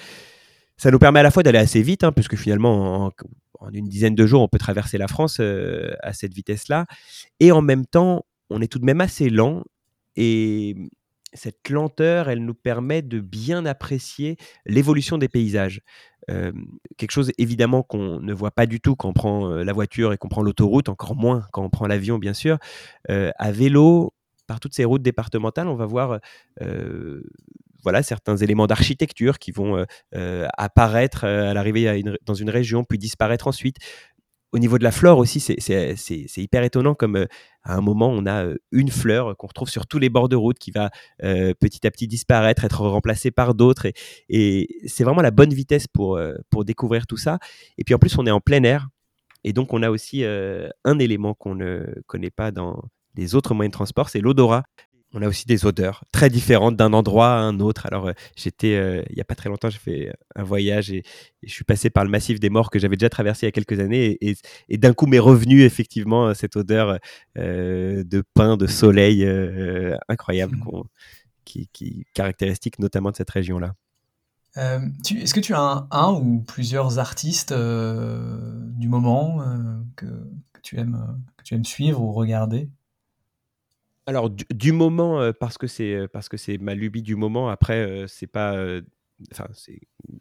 Ça 0.77 0.91
nous 0.91 0.99
permet 0.99 1.19
à 1.19 1.23
la 1.23 1.31
fois 1.31 1.43
d'aller 1.43 1.59
assez 1.59 1.81
vite, 1.81 2.03
hein, 2.03 2.11
puisque 2.11 2.35
finalement, 2.35 3.11
en, 3.59 3.69
une 3.73 3.87
dizaine 3.87 4.15
de 4.15 4.25
jours, 4.27 4.41
on 4.41 4.47
peut 4.47 4.59
traverser 4.59 4.97
la 4.97 5.07
France 5.07 5.39
à 5.39 6.13
cette 6.13 6.33
vitesse-là. 6.33 6.85
Et 7.39 7.51
en 7.51 7.63
même 7.63 7.85
temps, 7.85 8.25
on 8.51 8.61
est 8.61 8.67
tout 8.67 8.77
de 8.77 8.85
même 8.85 9.01
assez 9.01 9.29
lent. 9.29 9.63
Et 10.15 10.75
cette 11.33 11.67
lenteur, 11.69 12.29
elle 12.29 12.45
nous 12.45 12.53
permet 12.53 13.01
de 13.01 13.19
bien 13.19 13.65
apprécier 13.65 14.37
l'évolution 14.65 15.17
des 15.17 15.27
paysages 15.27 15.81
quelque 16.97 17.11
chose 17.11 17.31
évidemment 17.37 17.83
qu'on 17.83 18.19
ne 18.19 18.33
voit 18.33 18.51
pas 18.51 18.65
du 18.65 18.79
tout 18.79 18.95
quand 18.95 19.09
on 19.09 19.13
prend 19.13 19.49
la 19.49 19.73
voiture 19.73 20.13
et 20.13 20.17
qu'on 20.17 20.27
prend 20.27 20.43
l'autoroute, 20.43 20.89
encore 20.89 21.15
moins 21.15 21.45
quand 21.51 21.63
on 21.63 21.69
prend 21.69 21.87
l'avion 21.87 22.17
bien 22.17 22.33
sûr. 22.33 22.57
à 23.07 23.51
vélo, 23.51 24.13
par 24.47 24.59
toutes 24.59 24.73
ces 24.73 24.85
routes 24.85 25.01
départementales, 25.01 25.67
on 25.67 25.75
va 25.75 25.85
voir 25.85 26.19
voilà, 27.83 28.03
certains 28.03 28.35
éléments 28.37 28.67
d'architecture 28.67 29.39
qui 29.39 29.51
vont 29.51 29.85
apparaître 30.13 31.23
à 31.23 31.53
l'arrivée 31.53 32.03
dans 32.25 32.33
une 32.33 32.49
région, 32.49 32.83
puis 32.83 32.97
disparaître 32.97 33.47
ensuite 33.47 33.77
au 34.57 34.59
niveau 34.59 34.79
de 34.79 34.83
la 34.83 34.91
flore 34.91 35.19
aussi, 35.19 35.39
c'est 35.39 36.37
hyper 36.37 36.63
étonnant 36.63 36.95
comme 36.95 37.15
euh, 37.15 37.25
à 37.63 37.75
un 37.75 37.81
moment, 37.81 38.09
on 38.09 38.25
a 38.25 38.45
euh, 38.45 38.55
une 38.71 38.89
fleur 38.89 39.37
qu'on 39.37 39.47
retrouve 39.47 39.69
sur 39.69 39.85
tous 39.85 39.99
les 39.99 40.09
bords 40.09 40.29
de 40.29 40.35
route 40.35 40.57
qui 40.57 40.71
va 40.71 40.89
euh, 41.23 41.53
petit 41.59 41.85
à 41.85 41.91
petit 41.91 42.07
disparaître, 42.07 42.65
être 42.65 42.81
remplacée 42.81 43.29
par 43.29 43.53
d'autres. 43.53 43.87
Et, 44.29 44.67
c'est 44.87 45.03
vraiment 45.03 45.21
la 45.21 45.31
bonne 45.31 45.53
vitesse 45.53 45.87
pour, 45.87 46.19
pour 46.49 46.65
découvrir 46.65 47.05
tout 47.05 47.17
ça. 47.17 47.37
Et 47.77 47.83
puis 47.83 47.93
en 47.93 47.99
plus, 47.99 48.17
on 48.17 48.25
est 48.25 48.31
en 48.31 48.39
plein 48.39 48.63
air. 48.63 48.87
Et 49.43 49.53
donc, 49.53 49.73
on 49.73 49.83
a 49.83 49.89
aussi 49.89 50.23
un 50.25 50.99
élément 50.99 51.33
qu'on 51.33 51.55
ne 51.55 51.85
connaît 52.07 52.31
pas 52.31 52.51
dans 52.51 52.81
les 53.15 53.35
autres 53.35 53.53
moyens 53.53 53.71
de 53.71 53.77
transport, 53.77 54.09
c'est 54.09 54.21
l'odorat 54.21 54.63
on 55.13 55.21
a 55.21 55.27
aussi 55.27 55.45
des 55.45 55.65
odeurs 55.65 56.03
très 56.11 56.29
différentes 56.29 56.75
d'un 56.75 56.91
endroit 56.93 57.29
à 57.29 57.39
un 57.39 57.59
autre. 57.59 57.85
Alors, 57.85 58.07
euh, 58.07 58.13
j'étais, 58.35 58.75
euh, 58.75 59.03
il 59.09 59.15
n'y 59.15 59.21
a 59.21 59.25
pas 59.25 59.35
très 59.35 59.49
longtemps, 59.49 59.69
j'ai 59.69 59.79
fait 59.79 60.13
un 60.35 60.43
voyage 60.43 60.91
et, 60.91 61.03
je 61.43 61.53
suis 61.53 61.63
passé 61.63 61.89
par 61.89 62.03
le 62.03 62.09
massif 62.09 62.39
des 62.39 62.49
morts 62.49 62.69
que 62.69 62.77
j'avais 62.77 62.97
déjà 62.97 63.09
traversé 63.09 63.45
il 63.45 63.47
y 63.47 63.49
a 63.49 63.51
quelques 63.51 63.79
années. 63.79 64.17
Et, 64.21 64.77
d'un 64.77 64.93
coup, 64.93 65.05
m'est 65.05 65.19
revenu 65.19 65.61
effectivement 65.61 66.33
cette 66.33 66.57
odeur 66.57 66.99
euh, 67.37 68.03
de 68.03 68.23
pain, 68.33 68.57
de 68.57 68.67
soleil 68.67 69.25
incroyable, 70.09 70.57
mmh. 70.57 70.81
qui, 71.45 71.69
qui, 71.71 72.05
caractéristique 72.13 72.79
notamment 72.79 73.11
de 73.11 73.15
cette 73.15 73.29
région-là. 73.29 73.75
Est-ce 74.55 75.33
que 75.33 75.39
tu 75.39 75.53
as 75.53 75.87
un, 75.91 76.11
ou 76.13 76.41
plusieurs 76.41 76.99
artistes 76.99 77.53
du 77.53 78.87
moment 78.89 79.39
que, 79.95 80.05
tu 80.63 80.77
aimes, 80.79 81.23
que 81.37 81.43
tu 81.43 81.53
aimes 81.53 81.65
suivre 81.65 82.01
ou 82.01 82.11
regarder? 82.11 82.67
Alors 84.07 84.29
du, 84.29 84.71
moment, 84.71 85.31
parce 85.39 85.57
que 85.57 85.67
c'est 85.67 86.07
parce 86.13 86.29
que 86.29 86.37
c'est 86.37 86.57
ma 86.57 86.73
lubie 86.73 87.03
du 87.03 87.15
moment. 87.15 87.49
Après, 87.49 88.05
c'est 88.07 88.25
pas. 88.27 88.55
Enfin, 89.33 89.47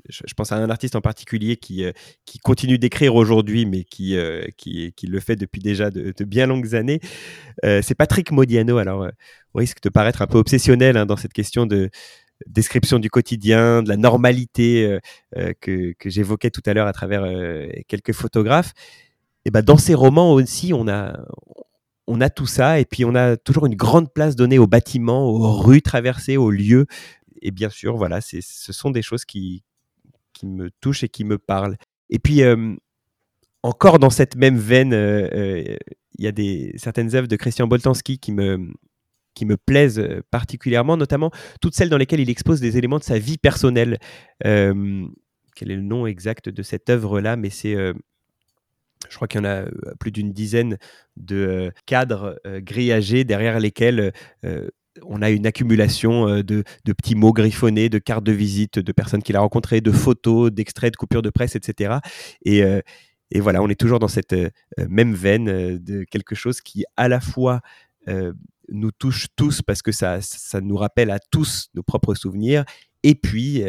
je, 0.09 0.35
pense 0.35 0.53
à 0.53 0.57
un 0.57 0.71
artiste 0.71 0.97
en 0.97 1.01
particulier 1.01 1.57
qui, 1.57 1.85
qui 2.25 2.39
continue 2.41 2.79
d'écrire 2.79 3.15
aujourd'hui, 3.15 3.65
mais 3.65 3.85
qui, 3.85 4.17
qui, 4.57 5.07
le 5.07 5.21
fait 5.21 5.37
depuis 5.37 5.61
déjà 5.61 5.91
de, 5.91 6.25
bien 6.25 6.47
longues 6.47 6.75
années. 6.75 6.99
c'est 7.63 7.95
Patrick 7.95 8.33
Modiano. 8.33 8.79
Alors, 8.79 9.07
on 9.55 9.59
risque 9.59 9.81
de 9.83 9.89
paraître 9.89 10.21
un 10.21 10.27
peu 10.27 10.39
obsessionnel 10.39 10.97
hein, 10.97 11.07
dans 11.07 11.17
cette 11.17 11.33
question 11.33 11.65
de 11.65 11.89
description 12.47 12.99
du 12.99 13.09
quotidien, 13.09 13.85
de 13.85 13.89
la 13.89 13.97
normalité 13.97 14.99
que, 15.61 15.93
que 15.93 16.11
j'évoquais 16.11 16.51
tout 16.51 16.63
à 16.67 16.75
l'heure 16.75 16.89
à 16.89 16.93
travers 16.93 17.25
quelques 17.87 18.13
photographes. 18.13 18.73
Et 19.45 19.51
ben, 19.51 19.63
dans 19.63 19.77
ces 19.77 19.95
romans 19.95 20.33
aussi, 20.33 20.73
on 20.75 20.89
a, 20.89 21.25
on 22.07 22.21
a 22.21 22.31
tout 22.31 22.47
ça 22.47 22.81
et 22.81 22.85
puis 22.85 23.05
on 23.05 23.15
a 23.15 23.37
toujours 23.37 23.67
une 23.67 23.75
grande 23.75 24.13
place 24.13 24.37
donnée 24.37 24.59
aux 24.59 24.67
bâtiments, 24.67 25.29
aux 25.29 25.53
rues 25.53 25.83
traversées, 25.83 26.37
aux 26.37 26.51
lieux. 26.51 26.87
Et 27.43 27.51
bien 27.51 27.71
sûr, 27.71 27.97
voilà, 27.97 28.21
ce 28.21 28.41
sont 28.73 28.91
des 28.91 29.03
choses 29.03 29.25
qui, 29.25 29.63
qui 30.33 30.47
me 30.47 30.71
touchent 30.81 31.05
et 31.05 31.09
qui 31.09 31.25
me 31.25 31.39
parlent. 31.39 31.77
Et 32.11 32.19
puis, 32.19 32.43
euh, 32.43 32.75
encore 33.63 33.99
dans 33.99 34.11
cette 34.11 34.37
même 34.37 34.57
veine, 34.57 34.93
euh, 34.93 35.29
euh, 35.33 35.77
il 36.19 36.25
y 36.25 36.29
a 36.29 36.33
des, 36.33 36.73
certaines 36.77 37.15
œuvres 37.15 37.29
de 37.29 37.37
Christian 37.37 37.67
Boltanski 37.67 38.19
qui 38.19 38.33
me, 38.33 38.73
qui 39.35 39.45
me 39.45 39.57
plaisent 39.57 40.03
particulièrement, 40.31 40.97
notamment 40.97 41.31
toutes 41.61 41.75
celles 41.75 41.91
dans 41.91 41.99
lesquelles 41.99 42.21
il 42.21 42.31
expose 42.31 42.61
des 42.61 42.79
éléments 42.79 42.99
de 42.99 43.05
sa 43.05 43.19
vie 43.19 43.39
personnelle. 43.39 43.99
quel 44.41 45.71
est 45.71 45.77
le 45.77 45.83
nom 45.83 46.07
exact 46.07 46.49
de 46.49 46.63
cette 46.63 46.89
œuvre-là? 46.89 47.37
Mais 47.37 47.51
c'est 47.51 47.77
je 49.09 49.17
crois 49.17 49.29
qu'il 49.29 49.41
y 49.41 49.43
en 49.43 49.45
a 49.45 49.63
euh, 49.63 49.71
plus 49.99 50.11
d'une 50.11 50.33
dizaine 50.33 50.79
de 51.17 51.37
euh, 51.37 51.71
cadres 51.87 52.39
euh, 52.47 52.61
grillagés 52.61 53.25
derrière 53.25 53.61
lesquels 53.61 54.13
on 55.03 55.21
a 55.21 55.29
une 55.29 55.47
accumulation 55.47 56.41
de, 56.43 56.65
petits 56.85 57.15
mots 57.15 57.33
griffonnés, 57.33 57.91
de 57.91 57.99
cartes 57.99 58.25
de 58.25 58.33
visite, 58.33 58.79
de 58.79 58.93
personnes 58.93 59.23
qu'il 59.23 59.37
a 59.37 59.41
rencontrées, 59.41 59.83
de 59.83 59.93
photos, 59.93 60.51
d'extraits 60.51 60.93
de 60.93 60.97
coupures 60.97 61.21
de 61.21 61.29
presse, 61.29 61.55
etc. 61.55 61.97
Et, 62.45 62.63
voilà, 63.41 63.63
on 63.63 63.69
est 63.69 63.79
toujours 63.79 63.99
dans 63.99 64.09
cette 64.09 64.35
même 64.89 65.15
veine 65.15 65.77
de 65.77 66.05
quelque 66.05 66.35
chose 66.35 66.63
qui 66.63 66.85
à 66.97 67.09
la 67.09 67.21
fois 67.21 67.61
nous 68.69 68.91
touche 68.91 69.27
tous 69.37 69.61
parce 69.61 69.83
que 69.83 69.93
ça, 69.93 70.23
ça 70.23 70.63
nous 70.63 70.77
rappelle 70.77 71.11
à 71.11 71.19
tous 71.19 71.69
nos 71.75 71.83
propres 71.83 72.15
souvenirs 72.15 72.65
et 73.07 73.15
puis 73.15 73.63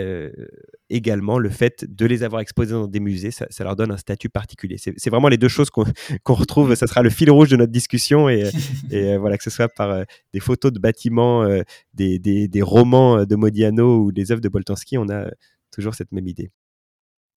également 0.89 1.37
le 1.37 1.51
fait 1.51 1.85
de 1.87 2.07
les 2.07 2.23
avoir 2.23 2.41
exposés 2.41 2.71
dans 2.71 2.87
des 2.87 2.99
musées, 2.99 3.29
ça, 3.29 3.45
leur 3.59 3.75
donne 3.75 3.91
un 3.91 3.97
statut 3.97 4.29
particulier. 4.29 4.77
C'est 4.79 5.09
vraiment 5.11 5.27
les 5.27 5.37
deux 5.37 5.47
choses 5.47 5.69
qu'on 6.23 6.33
retrouve, 6.33 6.73
ça 6.73 6.87
sera 6.87 7.03
le 7.03 7.11
fil 7.11 7.29
rouge 7.29 7.49
de 7.49 7.55
notre 7.55 7.71
discussion, 7.71 8.29
et, 8.29 8.49
voilà, 9.19 9.37
que 9.37 9.43
ce 9.43 9.51
soit 9.51 9.69
par 9.69 10.05
des 10.33 10.39
photos 10.39 10.73
de 10.73 10.79
bâtiments, 10.79 11.47
des, 11.93 12.17
des, 12.17 12.61
romans 12.63 13.25
de 13.25 13.35
Modiano 13.35 14.05
ou 14.05 14.11
des 14.11 14.31
œuvres 14.31 14.41
de 14.41 14.49
Boltanski, 14.49 14.97
on 14.97 15.07
a 15.07 15.29
toujours 15.71 15.93
cette 15.93 16.11
même 16.11 16.27
idée. 16.27 16.49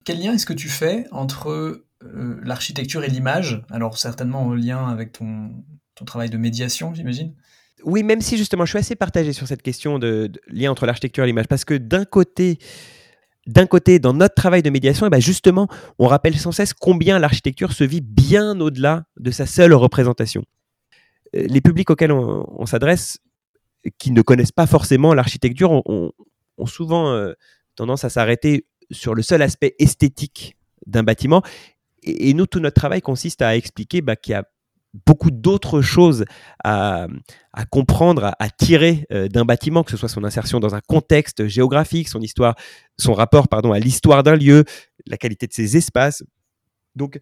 Quel 0.07 0.21
lien 0.21 0.33
est-ce 0.33 0.47
que 0.47 0.55
tu 0.55 0.71
fais 0.71 1.05
entre 1.11 1.85
l'architecture 2.43 3.05
et 3.05 3.09
l'image? 3.09 3.63
Alors 3.69 3.99
certainement 3.99 4.41
en 4.47 4.55
lien 4.55 4.89
avec 4.89 5.13
ton, 5.13 5.51
ton 5.97 6.07
travail 6.07 6.31
de 6.31 6.39
médiation, 6.39 6.95
j'imagine 6.95 7.35
oui, 7.85 8.03
même 8.03 8.21
si 8.21 8.37
justement 8.37 8.65
je 8.65 8.71
suis 8.71 8.79
assez 8.79 8.97
partagé 8.97 9.33
sur 9.33 9.47
cette 9.47 9.63
question 9.63 9.99
de, 9.99 10.31
lien 10.49 10.71
entre 10.71 10.87
l'architecture 10.87 11.25
et 11.25 11.27
l'image, 11.27 11.49
parce 11.49 11.65
que 11.65 11.75
d'un 11.75 12.05
côté, 12.05 12.59
d'un 13.47 13.67
côté, 13.67 13.99
dans 13.99 14.13
notre 14.13 14.35
travail 14.35 14.63
de 14.63 14.71
médiation, 14.71 15.07
eh 15.07 15.11
ben 15.11 15.21
justement, 15.21 15.69
on 15.99 16.07
rappelle 16.07 16.37
sans 16.39 16.53
cesse 16.53 16.75
combien 16.75 17.19
l'architecture 17.19 17.73
se 17.73 17.85
vit 17.85 18.01
bien 18.01 18.59
au-delà 18.61 19.05
de 19.19 19.31
sa 19.31 19.47
seule 19.47 19.73
représentation. 19.73 20.45
Euh, 21.37 21.47
les 21.49 21.61
publics 21.61 21.91
auxquels 21.91 22.13
on, 22.13 22.67
s'adresse, 22.67 23.19
qui 23.99 24.11
ne 24.11 24.23
connaissent 24.23 24.53
pas 24.53 24.67
forcément 24.67 25.15
l'architecture, 25.15 25.71
ont, 25.73 26.13
souvent 26.67 27.13
euh, 27.13 27.33
tendance 27.77 28.05
à 28.05 28.11
s'arrêter 28.11 28.67
sur 28.91 29.15
le 29.15 29.23
seul 29.23 29.41
aspect 29.41 29.75
esthétique 29.79 30.57
d'un 30.87 31.03
bâtiment. 31.03 31.43
Et, 32.03 32.35
nous, 32.35 32.47
tout 32.47 32.61
notre 32.61 32.75
travail 32.75 33.01
consiste 33.01 33.43
à 33.43 33.57
expliquer 33.57 34.03
bah, 34.03 34.17
qu'il 34.17 34.33
y 34.33 34.35
a 34.35 34.45
beaucoup 35.07 35.31
d'autres 35.31 35.83
choses 35.83 36.25
à, 36.65 37.07
comprendre, 37.71 38.35
à, 38.39 38.51
tirer 38.51 39.07
euh, 39.13 39.29
d'un 39.29 39.45
bâtiment, 39.45 39.85
que 39.85 39.91
ce 39.91 39.97
soit 39.97 40.09
son 40.09 40.25
insertion 40.25 40.61
dans 40.61 40.75
un 40.75 40.81
contexte 40.81 41.47
géographique, 41.47 42.09
son 42.09 42.21
histoire, 42.21 42.55
son 42.99 43.15
rapport 43.15 43.49
pardon, 43.49 43.73
à 43.73 43.79
l'histoire 43.79 44.23
d'un 44.23 44.37
lieu, 44.37 44.65
la 45.07 45.17
qualité 45.17 45.47
de 45.47 45.53
ses 45.53 45.77
espaces. 45.77 46.25
Donc, 46.97 47.19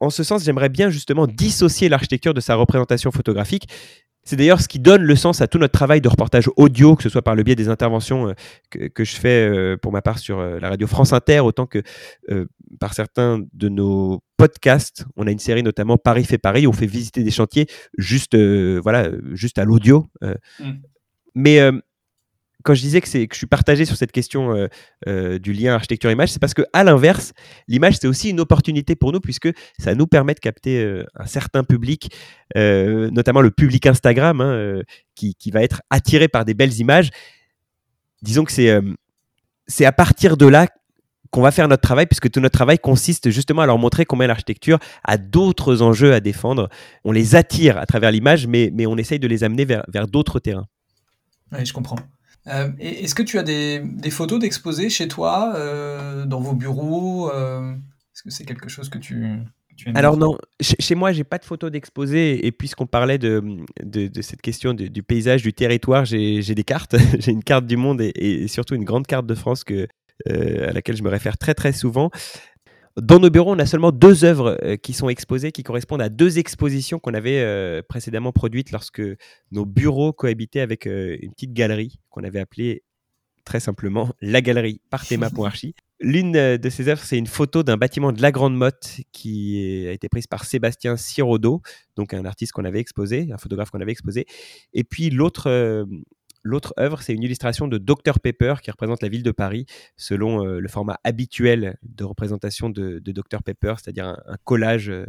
en 0.00 0.10
ce 0.10 0.22
sens, 0.22 0.44
j'aimerais 0.44 0.68
bien 0.68 0.90
justement 0.90 1.26
dissocier 1.26 1.88
l'architecture 1.88 2.34
de 2.34 2.40
sa 2.40 2.54
représentation 2.54 3.10
photographique 3.10 3.68
c'est 4.28 4.36
d'ailleurs 4.36 4.60
ce 4.60 4.68
qui 4.68 4.78
donne 4.78 5.04
le 5.04 5.16
sens 5.16 5.40
à 5.40 5.46
tout 5.46 5.56
notre 5.56 5.72
travail 5.72 6.02
de 6.02 6.08
reportage 6.08 6.50
audio, 6.56 6.96
que 6.96 7.02
ce 7.02 7.08
soit 7.08 7.22
par 7.22 7.34
le 7.34 7.42
biais 7.42 7.54
des 7.54 7.70
interventions 7.70 8.28
euh, 8.28 8.88
que, 8.90 9.02
je 9.02 9.16
fais 9.16 9.48
euh, 9.48 9.78
pour 9.78 9.90
ma 9.90 10.02
part 10.02 10.18
sur 10.18 10.38
euh, 10.38 10.60
la 10.60 10.68
radio 10.68 10.86
France 10.86 11.14
Inter, 11.14 11.40
autant 11.40 11.64
que 11.64 11.82
par 12.78 12.92
certains 12.92 13.42
de 13.54 13.68
nos 13.70 14.22
podcasts. 14.36 15.06
On 15.16 15.26
a 15.26 15.30
une 15.30 15.38
série 15.38 15.62
notamment 15.62 15.96
Paris 15.96 16.24
fait 16.24 16.36
Paris, 16.36 16.66
où 16.66 16.70
on 16.70 16.74
fait 16.74 16.84
visiter 16.84 17.22
des 17.22 17.30
chantiers 17.30 17.68
juste, 17.96 18.36
voilà, 18.36 19.08
juste 19.32 19.56
à 19.56 19.64
l'audio. 19.64 20.06
Mmh. 20.20 20.72
Mais 21.34 21.60
quand 22.64 22.74
je 22.74 22.80
disais 22.80 23.00
que, 23.00 23.08
je 23.08 23.36
suis 23.36 23.46
partagé 23.46 23.84
sur 23.84 23.96
cette 23.96 24.12
question 24.12 24.54
euh, 24.54 24.66
euh, 25.06 25.38
du 25.38 25.52
lien 25.52 25.74
architecture-image, 25.74 26.30
c'est 26.30 26.40
parce 26.40 26.54
que 26.54 26.62
à 26.72 26.82
l'inverse, 26.84 27.32
l'image 27.68 27.98
c'est 28.00 28.08
aussi 28.08 28.30
une 28.30 28.40
opportunité 28.40 28.96
pour 28.96 29.12
nous 29.12 29.20
puisque 29.20 29.48
ça 29.78 29.94
nous 29.94 30.06
permet 30.06 30.34
de 30.34 30.40
capter 30.40 30.82
euh, 30.82 31.04
un 31.14 31.26
certain 31.26 31.64
public, 31.64 32.12
notamment 32.54 33.40
le 33.40 33.50
public 33.50 33.86
Instagram, 33.86 34.40
hein, 34.40 34.82
qui, 35.14 35.50
va 35.52 35.62
être 35.62 35.82
attiré 35.90 36.28
par 36.28 36.44
des 36.44 36.54
belles 36.54 36.78
images. 36.78 37.10
Disons 38.22 38.44
que 38.44 38.52
c'est 38.52 39.84
à 39.84 39.92
partir 39.92 40.36
de 40.36 40.46
là 40.46 40.66
qu'on 41.30 41.42
va 41.42 41.50
faire 41.50 41.68
notre 41.68 41.82
travail, 41.82 42.06
puisque 42.06 42.30
tout 42.30 42.40
notre 42.40 42.56
travail 42.56 42.78
consiste 42.78 43.30
justement 43.30 43.62
à 43.62 43.66
leur 43.66 43.78
montrer 43.78 44.06
combien 44.06 44.26
l'architecture 44.26 44.78
a 45.04 45.18
d'autres 45.18 45.82
enjeux 45.82 46.14
à 46.14 46.20
défendre. 46.20 46.68
On 47.04 47.12
les 47.12 47.36
attire 47.36 47.76
à 47.76 47.86
travers 47.86 48.10
l'image, 48.10 48.46
mais, 48.46 48.70
mais 48.72 48.86
on 48.86 48.96
essaye 48.96 49.18
de 49.18 49.28
les 49.28 49.44
amener 49.44 49.64
vers, 49.64 49.84
vers 49.88 50.08
d'autres 50.08 50.40
terrains. 50.40 50.66
Oui, 51.52 51.64
je 51.64 51.72
comprends. 51.72 51.98
Euh, 52.48 52.70
est-ce 52.78 53.14
que 53.14 53.22
tu 53.22 53.38
as 53.38 53.42
des, 53.42 53.82
photos 54.10 54.38
d'exposés 54.38 54.88
chez 54.90 55.08
toi, 55.08 55.52
euh, 55.54 56.26
dans 56.26 56.40
vos 56.40 56.54
bureaux 56.54 57.30
euh, 57.30 57.72
Est-ce 57.72 58.22
que 58.22 58.30
c'est 58.30 58.44
quelque 58.44 58.68
chose 58.68 58.88
que 58.88 58.98
tu, 58.98 59.24
aimes 59.24 59.96
Alors 59.96 60.16
non, 60.16 60.36
chez, 60.60 60.94
moi, 60.94 61.12
j'ai 61.12 61.24
pas 61.24 61.38
de 61.38 61.44
photos 61.44 61.70
d'exposés. 61.70 62.46
Et 62.46 62.52
puisqu'on 62.52 62.86
parlait 62.86 63.18
de, 63.18 63.42
de, 63.82 64.22
cette 64.22 64.42
question 64.42 64.74
du 64.74 65.02
paysage, 65.02 65.42
du 65.42 65.52
territoire, 65.52 66.04
j'ai 66.04 66.42
des 66.42 66.64
cartes. 66.64 66.96
j'ai 67.18 67.32
une 67.32 67.44
carte 67.44 67.66
du 67.66 67.76
monde 67.76 68.00
et, 68.00 68.12
et, 68.16 68.48
surtout 68.48 68.74
une 68.74 68.84
grande 68.84 69.06
carte 69.06 69.26
de 69.26 69.34
France 69.34 69.64
que, 69.64 69.86
à 70.28 70.72
laquelle 70.72 70.96
je 70.96 71.02
me 71.02 71.10
réfère 71.10 71.38
très 71.38 71.54
très 71.54 71.72
souvent. 71.72 72.10
Dans 73.00 73.20
nos 73.20 73.30
bureaux, 73.30 73.52
on 73.52 73.58
a 73.58 73.66
seulement 73.66 73.92
deux 73.92 74.24
œuvres 74.24 74.58
euh, 74.64 74.76
qui 74.76 74.92
sont 74.92 75.08
exposées, 75.08 75.52
qui 75.52 75.62
correspondent 75.62 76.02
à 76.02 76.08
deux 76.08 76.38
expositions 76.38 76.98
qu'on 76.98 77.14
avait 77.14 77.40
euh, 77.40 77.80
précédemment 77.86 78.32
produites 78.32 78.72
lorsque 78.72 79.02
nos 79.52 79.64
bureaux 79.64 80.12
cohabitaient 80.12 80.60
avec 80.60 80.86
euh, 80.86 81.16
une 81.20 81.32
petite 81.32 81.52
galerie 81.52 82.00
qu'on 82.10 82.24
avait 82.24 82.40
appelée 82.40 82.82
très 83.44 83.60
simplement 83.60 84.10
la 84.20 84.40
galerie 84.40 84.80
Parthéma.archi. 84.90 85.74
L'une 86.00 86.32
de 86.32 86.68
ces 86.68 86.88
œuvres, 86.88 87.02
c'est 87.02 87.18
une 87.18 87.26
photo 87.26 87.64
d'un 87.64 87.76
bâtiment 87.76 88.12
de 88.12 88.22
la 88.22 88.30
Grande 88.30 88.56
Motte 88.56 89.00
qui 89.10 89.84
a 89.88 89.90
été 89.90 90.08
prise 90.08 90.28
par 90.28 90.44
Sébastien 90.44 90.96
Sirodo, 90.96 91.60
donc 91.96 92.14
un 92.14 92.24
artiste 92.24 92.52
qu'on 92.52 92.64
avait 92.64 92.78
exposé, 92.78 93.28
un 93.32 93.38
photographe 93.38 93.70
qu'on 93.70 93.80
avait 93.80 93.90
exposé. 93.90 94.24
Et 94.74 94.84
puis 94.84 95.10
l'autre 95.10 95.88
L'autre 96.48 96.72
œuvre, 96.78 97.02
c'est 97.02 97.12
une 97.12 97.22
illustration 97.22 97.68
de 97.68 97.76
Dr 97.76 98.20
Pepper 98.22 98.54
qui 98.62 98.70
représente 98.70 99.02
la 99.02 99.10
ville 99.10 99.22
de 99.22 99.32
Paris 99.32 99.66
selon 99.98 100.46
euh, 100.46 100.60
le 100.60 100.68
format 100.68 100.98
habituel 101.04 101.76
de 101.82 102.04
représentation 102.04 102.70
de, 102.70 103.00
Dr 103.00 103.42
Pepper, 103.42 103.74
c'est-à-dire 103.76 104.06
un, 104.06 104.36
collage 104.44 104.88
euh, 104.88 105.04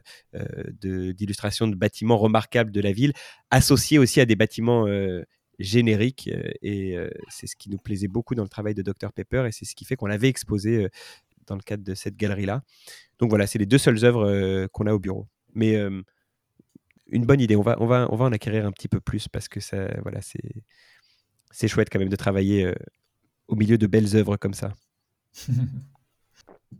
d'illustrations 1.13 1.69
de, 1.69 1.75
bâtiments 1.75 2.17
remarquables 2.17 2.71
de 2.71 2.82
la 2.82 2.91
ville, 2.91 3.13
associé 3.52 3.99
aussi 3.99 4.19
à 4.19 4.25
des 4.25 4.36
bâtiments 4.36 4.86
euh, 4.88 5.23
génériques. 5.60 6.30
et 6.62 6.97
c'est 7.30 7.47
ce 7.47 7.56
qui 7.56 7.69
nous 7.69 7.78
plaisait 7.78 8.10
beaucoup 8.10 8.36
dans 8.36 8.43
le 8.43 8.49
travail 8.49 8.73
de 8.73 8.82
Dr 8.82 9.13
Pepper 9.13 9.45
et 9.47 9.54
c'est 9.54 9.63
ce 9.63 9.75
qui 9.75 9.86
fait 9.86 9.95
qu'on 9.95 10.08
l'avait 10.08 10.28
exposé 10.28 10.89
dans 11.47 11.56
le 11.56 11.62
cadre 11.62 11.86
de 11.86 11.95
cette 11.95 12.17
galerie-là. 12.17 12.63
Donc 13.17 13.30
voilà, 13.30 13.47
c'est 13.47 13.60
les 13.60 13.65
deux 13.65 13.78
seules 13.78 14.04
œuvres 14.04 14.67
qu'on 14.67 14.88
a 14.88 14.93
au 14.93 14.99
bureau. 14.99 15.28
Mais 15.54 15.75
une 17.12 17.25
bonne 17.25 17.41
idée. 17.41 17.56
On 17.56 17.62
va, 17.62 17.75
on, 17.80 17.88
va, 17.88 18.08
on 18.10 18.15
va 18.15 18.25
en 18.25 18.32
acquérir 18.32 18.65
un 18.65 18.71
petit 18.71 18.88
peu 18.88 18.99
plus 18.99 19.28
parce 19.28 19.47
que 19.47 19.60
ça, 19.60 19.88
voilà, 20.02 20.21
c'est 20.21 20.63
c'est 21.52 21.68
chouette 21.68 21.90
quand 21.92 22.00
même 22.00 22.10
de 22.10 22.16
travailler 22.16 22.66
euh, 22.66 22.74
au 23.48 23.56
milieu 23.56 23.78
de 23.78 23.88
belles 23.88 24.16
œuvres 24.16 24.38
comme 24.38 24.54
ça. 24.54 24.74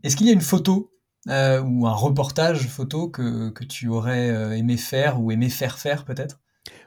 Est-ce 0.02 0.16
qu'il 0.16 0.26
y 0.26 0.30
a 0.30 0.32
une 0.32 0.40
photo 0.40 0.92
euh, 1.28 1.60
ou 1.62 1.86
un 1.86 1.92
reportage 1.92 2.66
photo 2.68 3.08
que, 3.08 3.50
que 3.50 3.64
tu 3.64 3.88
aurais 3.88 4.30
euh, 4.30 4.56
aimé 4.56 4.76
faire 4.76 5.20
ou 5.20 5.30
aimé 5.30 5.48
faire 5.48 5.78
faire 5.78 6.04
peut-être? 6.04 6.40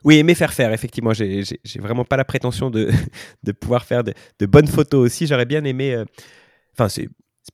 Oui, 0.04 0.18
aimé 0.18 0.36
faire 0.36 0.54
faire, 0.54 0.72
effectivement. 0.72 1.14
J'ai 1.14 1.44
vraiment 1.80 2.06
pas 2.06 2.18
la 2.18 2.26
prétention 2.26 2.70
de, 2.70 2.92
de 3.44 3.52
pouvoir 3.52 3.86
faire 3.86 4.04
de, 4.04 4.14
de, 4.40 4.46
bonnes 4.46 4.68
photos 4.68 5.06
aussi. 5.06 5.28
J'aurais 5.28 5.46
bien 5.46 5.64
aimé. 5.64 6.04
Enfin, 6.74 6.90
c'est 6.90 7.10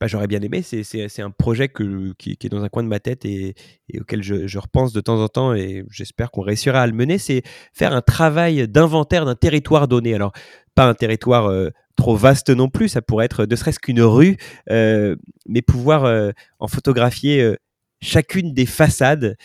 j'aurais 0.06 0.26
bien 0.26 0.40
aimé, 0.40 0.62
c'est 0.62 1.22
un 1.22 1.30
projet 1.30 1.68
qui, 1.68 2.36
est 2.40 2.48
dans 2.48 2.64
un 2.64 2.68
coin 2.68 2.82
de 2.82 2.88
ma 2.88 3.00
tête 3.00 3.24
et, 3.24 3.54
auquel 3.98 4.22
je, 4.22 4.46
je, 4.46 4.58
repense 4.58 4.92
de 4.92 5.00
temps 5.00 5.22
en 5.22 5.28
temps 5.28 5.54
et 5.54 5.84
j'espère 5.90 6.30
qu'on 6.30 6.40
réussira 6.40 6.80
à 6.80 6.86
le 6.86 6.94
mener, 6.94 7.18
c'est 7.18 7.42
faire 7.74 7.92
un 7.92 8.00
travail 8.00 8.66
d'inventaire 8.66 9.26
d'un 9.26 9.34
territoire 9.34 9.88
donné. 9.88 10.14
Alors, 10.14 10.32
pas 10.74 10.86
un 10.86 10.94
territoire 10.94 11.46
euh, 11.50 11.70
trop 11.96 12.16
vaste 12.16 12.50
non 12.50 12.68
plus, 12.68 12.88
ça 12.88 13.02
pourrait 13.02 13.26
être 13.26 13.44
ne 13.44 13.56
serait-ce 13.56 13.78
qu'une 13.78 14.00
rue, 14.00 14.36
euh, 14.70 15.16
mais 15.46 15.62
pouvoir 15.62 16.04
euh, 16.04 16.30
en 16.58 16.68
photographier 16.68 17.54
chacune 18.00 18.54
des 18.54 18.66
façades 18.66 19.36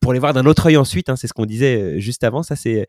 pour 0.00 0.14
les 0.14 0.18
voir 0.18 0.32
d'un 0.32 0.46
autre 0.46 0.66
œil 0.66 0.78
ensuite, 0.78 1.10
hein, 1.10 1.16
c'est 1.16 1.26
ce 1.26 1.34
qu'on 1.34 1.44
disait 1.44 2.00
juste 2.00 2.24
avant, 2.24 2.42
ça 2.42 2.56
c'est 2.56 2.86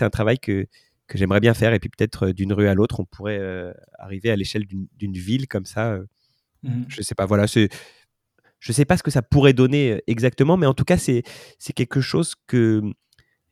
un 0.00 0.10
travail 0.10 0.40
que, 0.40 0.66
que 1.10 1.18
j'aimerais 1.18 1.40
bien 1.40 1.52
faire. 1.52 1.74
Et 1.74 1.80
puis 1.80 1.90
peut-être 1.90 2.28
euh, 2.28 2.32
d'une 2.32 2.54
rue 2.54 2.68
à 2.68 2.74
l'autre, 2.74 3.00
on 3.00 3.04
pourrait 3.04 3.38
euh, 3.38 3.72
arriver 3.98 4.30
à 4.30 4.36
l'échelle 4.36 4.64
d'une 4.66 5.12
ville 5.12 5.48
comme 5.48 5.66
ça. 5.66 5.92
Euh. 5.92 6.06
Mmh. 6.62 6.84
Je 6.88 7.02
sais 7.02 7.14
pas, 7.14 7.26
voilà, 7.26 7.46
c'est. 7.46 7.68
Je 8.60 8.72
sais 8.72 8.84
pas 8.84 8.96
ce 8.98 9.02
que 9.02 9.10
ça 9.10 9.22
pourrait 9.22 9.54
donner 9.54 10.02
exactement, 10.06 10.58
mais 10.58 10.66
en 10.66 10.74
tout 10.74 10.84
cas, 10.84 10.98
c'est 10.98 11.22
quelque 11.74 12.02
chose 12.02 12.34
que 12.46 12.82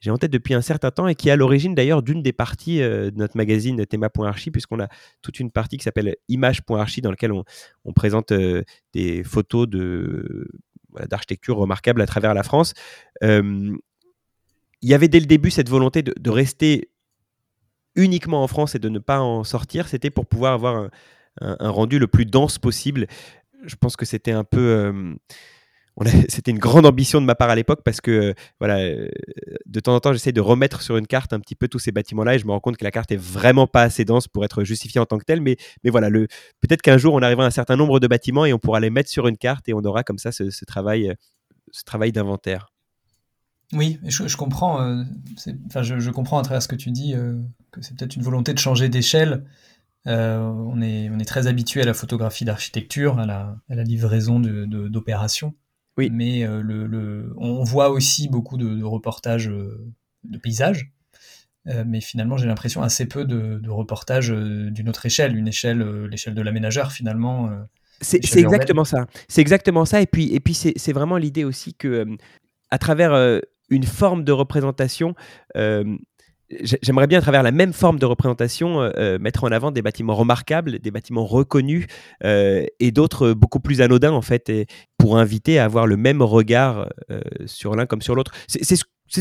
j'ai 0.00 0.10
en 0.10 0.18
tête 0.18 0.30
depuis 0.30 0.52
un 0.52 0.60
certain 0.60 0.90
temps 0.90 1.08
et 1.08 1.14
qui 1.14 1.30
est 1.30 1.32
à 1.32 1.36
l'origine 1.36 1.74
d'ailleurs 1.74 2.02
d'une 2.02 2.22
des 2.22 2.34
parties 2.34 2.80
de 2.80 3.10
notre 3.16 3.34
magazine 3.34 3.86
Théma.archi, 3.86 4.50
puisqu'on 4.50 4.80
a 4.80 4.88
toute 5.22 5.40
une 5.40 5.50
partie 5.50 5.78
qui 5.78 5.84
s'appelle 5.84 6.14
Image.archi 6.28 7.00
dans 7.00 7.08
laquelle 7.08 7.32
on, 7.32 7.44
on 7.86 7.94
présente 7.94 8.34
des 8.92 9.24
photos 9.24 9.66
d'architecture 11.08 11.56
remarquables 11.56 12.02
à 12.02 12.06
travers 12.06 12.34
la 12.34 12.42
France. 12.42 12.74
il 13.22 13.78
y 14.82 14.92
avait 14.92 15.08
dès 15.08 15.20
le 15.20 15.26
début 15.26 15.50
cette 15.50 15.70
volonté 15.70 16.02
de, 16.02 16.12
de 16.20 16.30
rester 16.30 16.90
uniquement 17.94 18.42
en 18.42 18.48
France 18.48 18.74
et 18.74 18.78
de 18.78 18.88
ne 18.88 18.98
pas 18.98 19.20
en 19.20 19.44
sortir, 19.44 19.88
c'était 19.88 20.10
pour 20.10 20.26
pouvoir 20.26 20.52
avoir 20.52 20.88
un, 21.40 21.70
rendu 21.70 21.98
le 21.98 22.06
plus 22.06 22.26
dense 22.26 22.58
possible. 22.58 23.06
Je 23.64 23.76
pense 23.76 23.96
que 23.96 24.04
c'était 24.04 24.32
un 24.32 24.44
peu... 24.44 24.60
Euh, 24.60 25.14
c'était 26.28 26.52
une 26.52 26.60
grande 26.60 26.86
ambition 26.86 27.20
de 27.20 27.26
ma 27.26 27.34
part 27.34 27.50
à 27.50 27.56
l'époque 27.56 27.80
parce 27.84 28.00
que 28.00 28.10
euh, 28.10 28.34
voilà, 28.60 28.78
euh, 28.78 29.08
de 29.66 29.80
temps 29.80 29.96
en 29.96 30.00
temps, 30.00 30.12
j'essaie 30.12 30.30
de 30.30 30.40
remettre 30.40 30.80
sur 30.80 30.96
une 30.96 31.08
carte 31.08 31.32
un 31.32 31.40
petit 31.40 31.56
peu 31.56 31.66
tous 31.66 31.80
ces 31.80 31.90
bâtiments-là 31.90 32.36
et 32.36 32.38
je 32.38 32.46
me 32.46 32.52
rends 32.52 32.60
compte 32.60 32.76
que 32.76 32.84
la 32.84 32.92
carte 32.92 33.10
est 33.10 33.20
vraiment 33.20 33.66
pas 33.66 33.82
assez 33.82 34.04
dense 34.04 34.28
pour 34.28 34.44
être 34.44 34.62
justifiée 34.62 35.00
en 35.00 35.06
tant 35.06 35.18
que 35.18 35.24
telle. 35.24 35.40
Mais, 35.40 35.56
mais 35.82 35.90
voilà, 35.90 36.08
peut-être 36.10 36.82
qu'un 36.82 36.98
jour, 36.98 37.14
on 37.14 37.22
arrivera 37.22 37.44
à 37.44 37.48
un 37.48 37.50
certain 37.50 37.76
nombre 37.76 37.98
de 37.98 38.06
bâtiments 38.06 38.44
et 38.44 38.52
on 38.52 38.58
pourra 38.58 38.78
les 38.78 38.90
mettre 38.90 39.10
sur 39.10 39.26
une 39.26 39.36
carte 39.36 39.68
et 39.68 39.74
on 39.74 39.80
aura 39.80 40.04
comme 40.04 40.18
ça 40.18 40.30
ce, 40.30 40.64
travail, 40.64 41.14
ce 41.72 41.82
travail 41.82 42.12
d'inventaire. 42.12 42.68
Oui, 43.74 43.98
je, 44.02 44.36
comprends. 44.36 44.82
Euh, 44.82 45.02
enfin, 45.66 45.82
je, 45.82 46.10
comprends 46.10 46.38
à 46.38 46.42
travers 46.42 46.62
ce 46.62 46.68
que 46.68 46.76
tu 46.76 46.90
dis 46.90 47.14
euh, 47.14 47.38
que 47.70 47.82
c'est 47.82 47.94
peut-être 47.96 48.16
une 48.16 48.22
volonté 48.22 48.54
de 48.54 48.58
changer 48.58 48.88
d'échelle. 48.88 49.44
Euh, 50.06 50.38
on, 50.40 50.80
est, 50.80 51.10
on 51.10 51.18
est 51.18 51.26
très 51.26 51.48
habitué 51.48 51.82
à 51.82 51.84
la 51.84 51.92
photographie 51.92 52.46
d'architecture, 52.46 53.18
à 53.18 53.26
la, 53.26 53.56
à 53.68 53.74
la, 53.74 53.82
livraison 53.82 54.40
d'opérations. 54.40 55.54
oui. 55.98 56.08
Mais 56.10 56.46
le, 56.46 57.34
on 57.36 57.62
voit 57.62 57.90
aussi 57.90 58.28
beaucoup 58.28 58.56
de, 58.56 58.82
reportages 58.82 59.48
de 59.48 60.38
paysages. 60.38 60.90
mais 61.66 62.00
finalement, 62.00 62.38
j'ai 62.38 62.46
l'impression 62.46 62.82
assez 62.82 63.06
peu 63.06 63.26
de, 63.26 63.68
reportages 63.68 64.30
d'une 64.30 64.88
autre 64.88 65.04
échelle, 65.04 65.36
une 65.36 65.48
échelle, 65.48 65.82
l'échelle 66.06 66.34
de 66.34 66.42
l'aménageur 66.42 66.90
finalement. 66.90 67.50
c'est 68.00 68.24
exactement 68.34 68.84
ça. 68.84 69.06
C'est 69.28 69.42
exactement 69.42 69.84
ça. 69.84 70.00
Et 70.00 70.06
puis, 70.06 70.32
et 70.32 70.40
puis 70.40 70.54
c'est 70.54 70.92
vraiment 70.92 71.18
l'idée 71.18 71.44
aussi 71.44 71.74
que, 71.74 72.06
à 72.70 72.78
travers 72.78 73.12
une 73.70 73.84
forme 73.84 74.24
de 74.24 74.32
représentation. 74.32 75.14
Euh, 75.56 75.96
j'aimerais 76.82 77.06
bien, 77.06 77.18
à 77.18 77.22
travers 77.22 77.42
la 77.42 77.52
même 77.52 77.72
forme 77.72 77.98
de 77.98 78.06
représentation, 78.06 78.80
euh, 78.80 78.90
euh, 78.96 79.18
mettre 79.18 79.44
en 79.44 79.48
avant 79.48 79.70
des 79.70 79.82
bâtiments 79.82 80.14
remarquables, 80.14 80.78
des 80.78 80.90
bâtiments 80.90 81.26
reconnus 81.26 81.86
et 82.22 82.90
d'autres 82.90 83.32
beaucoup 83.32 83.60
plus 83.60 83.80
anodins, 83.80 84.12
en 84.12 84.22
fait, 84.22 84.48
et 84.48 84.66
pour 84.96 85.18
inviter 85.18 85.58
à 85.58 85.64
avoir 85.64 85.86
le 85.86 85.96
même 85.96 86.22
regard 86.22 86.88
sur 87.46 87.74
l'un 87.74 87.86
comme 87.86 88.02
sur 88.02 88.14
l'autre. 88.14 88.32
C'est 88.46 88.64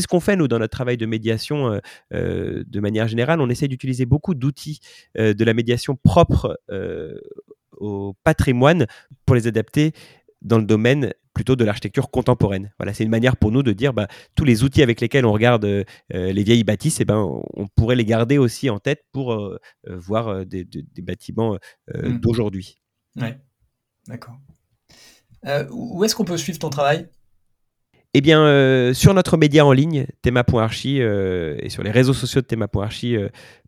ce 0.02 0.06
qu'on 0.06 0.20
fait, 0.20 0.36
nous, 0.36 0.48
dans 0.48 0.58
notre 0.58 0.76
travail 0.76 0.96
de 0.96 1.06
médiation 1.06 1.80
de 2.10 2.80
manière 2.80 3.08
générale. 3.08 3.40
On 3.40 3.48
essaie 3.48 3.68
d'utiliser 3.68 4.06
beaucoup 4.06 4.34
d'outils 4.34 4.80
de 5.16 5.44
la 5.44 5.54
médiation 5.54 5.96
propre 5.96 6.58
au 7.72 8.14
patrimoine 8.24 8.86
pour 9.24 9.36
les 9.36 9.46
adapter 9.46 9.92
dans 10.42 10.58
le 10.58 10.64
domaine 10.64 11.12
plutôt 11.38 11.54
de 11.54 11.64
l'architecture 11.64 12.10
contemporaine. 12.10 12.72
Voilà, 12.80 12.92
c'est 12.92 13.04
une 13.04 13.10
manière 13.10 13.36
pour 13.36 13.52
nous 13.52 13.62
de 13.62 13.72
dire 13.72 13.92
bah, 13.92 14.08
tous 14.34 14.44
les 14.44 14.64
outils 14.64 14.82
avec 14.82 15.00
lesquels 15.00 15.24
on 15.24 15.30
regarde 15.30 15.64
euh, 15.64 15.84
les 16.10 16.42
vieilles 16.42 16.64
bâtisses, 16.64 17.00
eh 17.00 17.04
ben, 17.04 17.18
on, 17.54 17.68
pourrait 17.68 17.94
les 17.94 18.04
garder 18.04 18.38
aussi 18.38 18.68
en 18.70 18.80
tête 18.80 19.04
pour 19.12 19.32
euh, 19.32 19.56
euh, 19.86 19.96
voir 19.96 20.44
des, 20.44 20.66
bâtiments 21.00 21.56
hmm. 21.94 22.18
d'aujourd'hui. 22.18 22.80
Ouais, 23.14 23.38
d'accord. 24.08 24.34
où 25.70 26.02
est-ce 26.04 26.16
qu'on 26.16 26.24
peut 26.24 26.36
suivre 26.36 26.58
ton 26.58 26.70
travail? 26.70 27.06
Eh 28.14 28.20
bien, 28.20 28.92
sur 28.94 29.14
notre 29.14 29.36
média 29.36 29.64
en 29.64 29.70
ligne, 29.70 30.06
thema.archi, 30.22 30.96
et 30.96 31.68
sur 31.68 31.84
les 31.84 31.92
réseaux 31.92 32.14
sociaux 32.14 32.40
de 32.40 32.46
thema.archi 32.46 33.16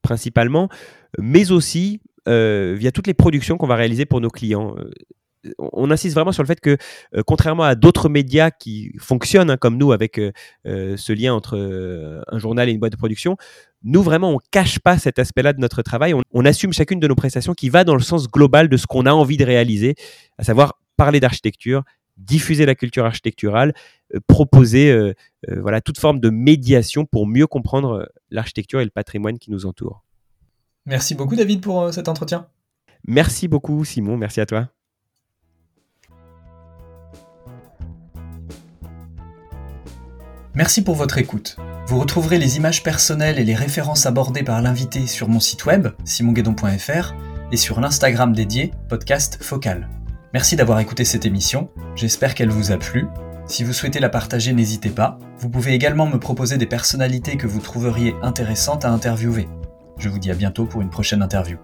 principalement, 0.02 0.68
mais 1.20 1.52
aussi 1.52 2.00
via 2.26 2.90
toutes 2.92 3.06
les 3.06 3.14
productions 3.14 3.58
qu'on 3.58 3.68
va 3.68 3.76
réaliser 3.76 4.06
pour 4.06 4.20
nos 4.20 4.30
clients 4.30 4.74
on 5.58 5.90
insiste 5.90 6.14
vraiment 6.14 6.32
sur 6.32 6.42
le 6.42 6.46
fait 6.46 6.60
que, 6.60 6.76
euh, 7.14 7.22
contrairement 7.26 7.64
à 7.64 7.74
d'autres 7.74 8.08
médias 8.08 8.50
qui 8.50 8.92
fonctionnent 8.98 9.50
hein, 9.50 9.56
comme 9.56 9.76
nous 9.76 9.92
avec 9.92 10.18
euh, 10.18 10.32
euh, 10.66 10.96
ce 10.96 11.12
lien 11.12 11.34
entre 11.34 11.56
un 12.28 12.38
journal 12.38 12.68
et 12.68 12.72
une 12.72 12.78
boîte 12.78 12.92
de 12.92 12.96
production, 12.96 13.36
nous 13.82 14.02
vraiment 14.02 14.30
on 14.30 14.38
cache 14.50 14.78
pas 14.78 14.98
cet 14.98 15.18
aspect-là 15.18 15.52
de 15.52 15.60
notre 15.60 15.82
travail. 15.82 16.14
On, 16.32 16.44
assume 16.44 16.72
chacune 16.72 17.00
de 17.00 17.08
nos 17.08 17.14
prestations 17.14 17.54
qui 17.54 17.68
va 17.68 17.84
dans 17.84 17.94
le 17.94 18.02
sens 18.02 18.28
global 18.28 18.68
de 18.68 18.76
ce 18.76 18.86
qu'on 18.86 19.06
a 19.06 19.12
envie 19.12 19.36
de 19.36 19.44
réaliser, 19.44 19.94
à 20.38 20.44
savoir 20.44 20.80
parler 20.96 21.20
d'architecture, 21.20 21.82
diffuser 22.16 22.66
la 22.66 22.74
culture 22.74 23.04
architecturale, 23.04 23.72
proposer 24.26 25.14
voilà 25.48 25.80
toute 25.80 25.98
forme 25.98 26.20
de 26.20 26.28
médiation 26.28 27.06
pour 27.06 27.26
mieux 27.26 27.46
comprendre 27.46 28.10
l'architecture 28.30 28.80
et 28.80 28.84
le 28.84 28.90
patrimoine 28.90 29.38
qui 29.38 29.50
nous 29.50 29.64
entoure. 29.64 30.04
Merci 30.86 31.14
beaucoup 31.14 31.36
David 31.36 31.60
pour 31.60 31.92
cet 31.94 32.08
entretien. 32.08 32.48
Merci 33.06 33.48
beaucoup 33.48 33.84
Simon, 33.84 34.16
merci 34.16 34.40
à 34.40 34.46
toi. 34.46 34.68
Merci 40.56 40.82
pour 40.82 40.96
votre 40.96 41.18
écoute. 41.18 41.56
Vous 41.86 42.00
retrouverez 42.00 42.38
les 42.38 42.56
images 42.56 42.82
personnelles 42.82 43.38
et 43.38 43.44
les 43.44 43.54
références 43.54 44.06
abordées 44.06 44.42
par 44.42 44.60
l'invité 44.60 45.06
sur 45.06 45.28
mon 45.28 45.38
site 45.38 45.64
web, 45.64 45.88
simonguedon.fr, 46.04 47.14
et 47.52 47.56
sur 47.56 47.80
l'Instagram 47.80 48.32
dédié, 48.32 48.72
podcast 48.88 49.38
Focal. 49.40 49.88
Merci 50.34 50.56
d'avoir 50.56 50.80
écouté 50.80 51.04
cette 51.04 51.24
émission, 51.24 51.70
j'espère 51.94 52.34
qu'elle 52.34 52.50
vous 52.50 52.72
a 52.72 52.78
plu. 52.78 53.06
Si 53.46 53.62
vous 53.62 53.72
souhaitez 53.72 54.00
la 54.00 54.08
partager, 54.08 54.52
n'hésitez 54.52 54.90
pas. 54.90 55.20
Vous 55.38 55.50
pouvez 55.50 55.72
également 55.72 56.06
me 56.06 56.18
proposer 56.18 56.58
des 56.58 56.66
personnalités 56.66 57.36
que 57.36 57.46
vous 57.46 57.60
trouveriez 57.60 58.14
intéressantes 58.20 58.84
à 58.84 58.90
interviewer. 58.90 59.48
Je 59.98 60.08
vous 60.08 60.18
dis 60.18 60.32
à 60.32 60.34
bientôt 60.34 60.66
pour 60.66 60.82
une 60.82 60.90
prochaine 60.90 61.22
interview. 61.22 61.58